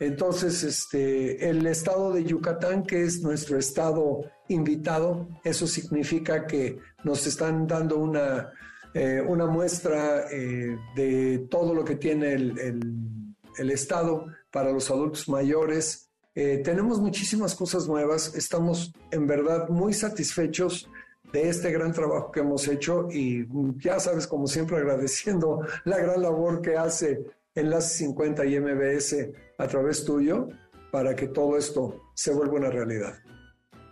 [0.00, 7.26] entonces este, el estado de Yucatán, que es nuestro estado invitado, eso significa que nos
[7.26, 8.50] están dando una,
[8.92, 15.28] eh, una muestra eh, de todo lo que tiene el, el, estado para los adultos
[15.28, 16.10] mayores.
[16.34, 20.88] Eh, tenemos muchísimas cosas nuevas, estamos en verdad muy satisfechos
[21.32, 23.46] de este gran trabajo que hemos hecho y
[23.78, 27.24] ya sabes, como siempre, agradeciendo la gran labor que hace
[27.54, 29.16] Enlace 50 y MBS
[29.58, 30.48] a través tuyo
[30.90, 33.14] para que todo esto se vuelva una realidad.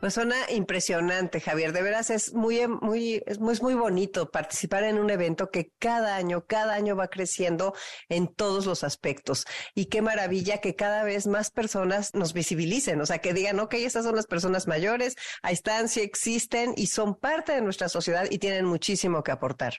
[0.02, 1.72] Pues suena impresionante, Javier.
[1.72, 6.44] De veras es muy, muy, es muy bonito participar en un evento que cada año,
[6.44, 7.72] cada año va creciendo
[8.08, 9.46] en todos los aspectos.
[9.76, 13.74] Y qué maravilla que cada vez más personas nos visibilicen, o sea, que digan, ok,
[13.74, 18.26] estas son las personas mayores, ahí están, sí existen y son parte de nuestra sociedad
[18.28, 19.74] y tienen muchísimo que aportar.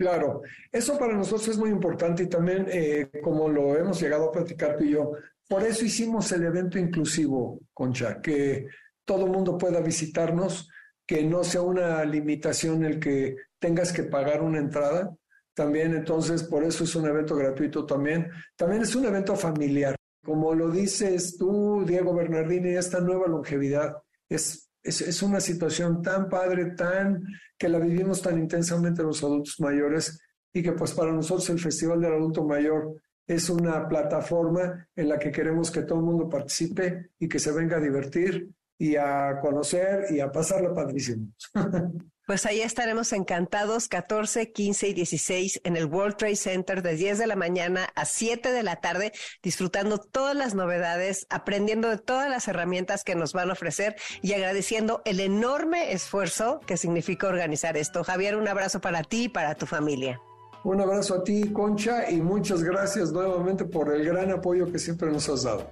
[0.00, 0.40] Claro,
[0.72, 4.78] eso para nosotros es muy importante y también, eh, como lo hemos llegado a platicar
[4.78, 5.12] tú y yo,
[5.46, 8.66] por eso hicimos el evento inclusivo, Concha, que
[9.04, 10.70] todo el mundo pueda visitarnos,
[11.06, 15.14] que no sea una limitación el que tengas que pagar una entrada.
[15.52, 18.30] También, entonces, por eso es un evento gratuito también.
[18.56, 19.94] También es un evento familiar.
[20.24, 23.98] Como lo dices tú, Diego Bernardini, esta nueva longevidad
[24.30, 27.22] es, es, es una situación tan padre, tan
[27.58, 30.18] que la vivimos tan intensamente los adultos mayores
[30.52, 35.18] y que pues para nosotros el Festival del Adulto Mayor es una plataforma en la
[35.18, 38.50] que queremos que todo el mundo participe y que se venga a divertir
[38.80, 41.28] y a conocer y a pasarla padrísimo.
[42.26, 47.18] Pues ahí estaremos encantados 14, 15 y 16 en el World Trade Center de 10
[47.18, 49.10] de la mañana a 7 de la tarde,
[49.42, 54.34] disfrutando todas las novedades, aprendiendo de todas las herramientas que nos van a ofrecer y
[54.34, 58.04] agradeciendo el enorme esfuerzo que significa organizar esto.
[58.04, 60.20] Javier, un abrazo para ti y para tu familia.
[60.62, 65.10] Un abrazo a ti, Concha, y muchas gracias nuevamente por el gran apoyo que siempre
[65.10, 65.68] nos has dado.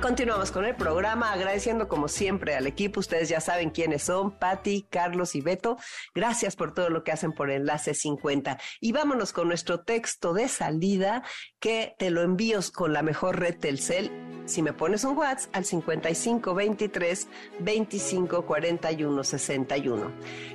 [0.00, 3.00] Continuamos con el programa, agradeciendo como siempre al equipo.
[3.00, 5.76] Ustedes ya saben quiénes son, Patti, Carlos y Beto.
[6.14, 8.58] Gracias por todo lo que hacen por Enlace 50.
[8.80, 11.24] Y vámonos con nuestro texto de salida,
[11.58, 14.12] que te lo envío con la mejor red Telcel.
[14.46, 17.28] Si me pones un WhatsApp al 55 23
[17.58, 20.12] 25 41 61.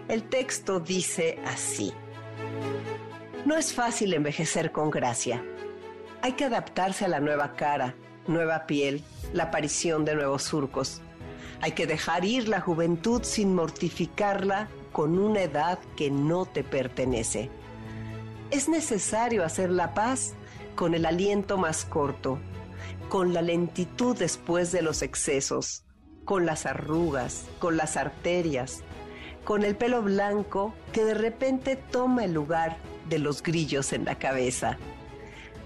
[0.07, 1.93] El texto dice así.
[3.45, 5.43] No es fácil envejecer con gracia.
[6.21, 7.93] Hay que adaptarse a la nueva cara
[8.28, 9.03] nueva piel,
[9.34, 11.01] la aparición de nuevos surcos.
[11.61, 17.49] Hay que dejar ir la juventud sin mortificarla con una edad que no te pertenece.
[18.51, 20.34] Es necesario hacer la paz
[20.76, 22.38] con el aliento más corto,
[23.09, 25.86] con la lentitud después de los excesos,
[26.26, 28.82] con las arrugas, con las arterias,
[29.43, 32.78] con el pelo blanco que de repente toma el lugar
[33.09, 34.78] de los grillos en la cabeza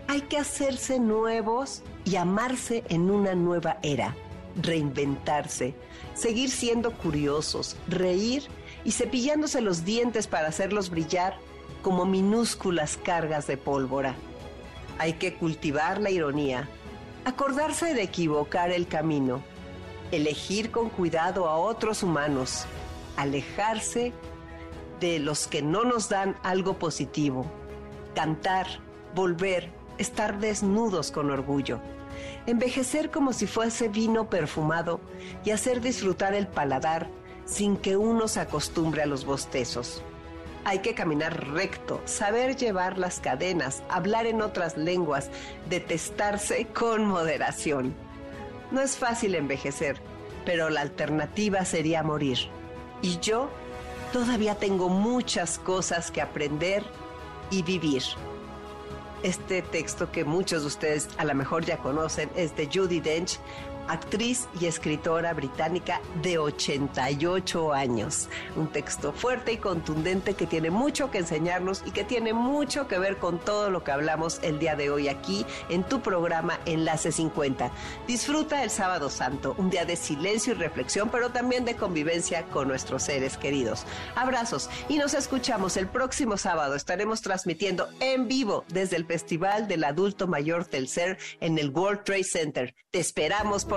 [0.07, 4.15] hay que hacerse nuevos y amarse en una nueva era,
[4.61, 5.75] reinventarse,
[6.13, 8.43] seguir siendo curiosos, reír
[8.85, 11.37] y cepillándose los dientes para hacerlos brillar
[11.81, 14.15] como minúsculas cargas de pólvora.
[14.97, 16.69] Hay que cultivar la ironía,
[17.25, 19.41] acordarse de equivocar el camino,
[20.11, 22.65] elegir con cuidado a otros humanos,
[23.17, 24.13] alejarse
[25.01, 27.45] de los que no nos dan algo positivo,
[28.15, 28.67] cantar,
[29.13, 31.79] volver, estar desnudos con orgullo,
[32.45, 34.99] envejecer como si fuese vino perfumado
[35.43, 37.09] y hacer disfrutar el paladar
[37.45, 40.01] sin que uno se acostumbre a los bostezos.
[40.65, 45.29] Hay que caminar recto, saber llevar las cadenas, hablar en otras lenguas,
[45.69, 47.95] detestarse con moderación.
[48.71, 49.97] No es fácil envejecer,
[50.45, 52.37] pero la alternativa sería morir.
[53.01, 53.49] Y yo
[54.11, 56.83] todavía tengo muchas cosas que aprender
[57.49, 58.03] y vivir.
[59.23, 63.39] Este texto que muchos de ustedes a lo mejor ya conocen es de Judy Dench,
[63.87, 68.29] actriz y escritora británica de 88 años.
[68.55, 72.99] Un texto fuerte y contundente que tiene mucho que enseñarnos y que tiene mucho que
[72.99, 77.11] ver con todo lo que hablamos el día de hoy aquí en tu programa Enlace
[77.11, 77.71] 50.
[78.07, 82.67] Disfruta el sábado santo, un día de silencio y reflexión, pero también de convivencia con
[82.67, 83.85] nuestros seres queridos.
[84.15, 86.75] Abrazos y nos escuchamos el próximo sábado.
[86.75, 92.23] Estaremos transmitiendo en vivo desde el Festival del Adulto Mayor Telcer en el World Trade
[92.23, 92.75] Center.
[92.91, 93.76] Te esperamos por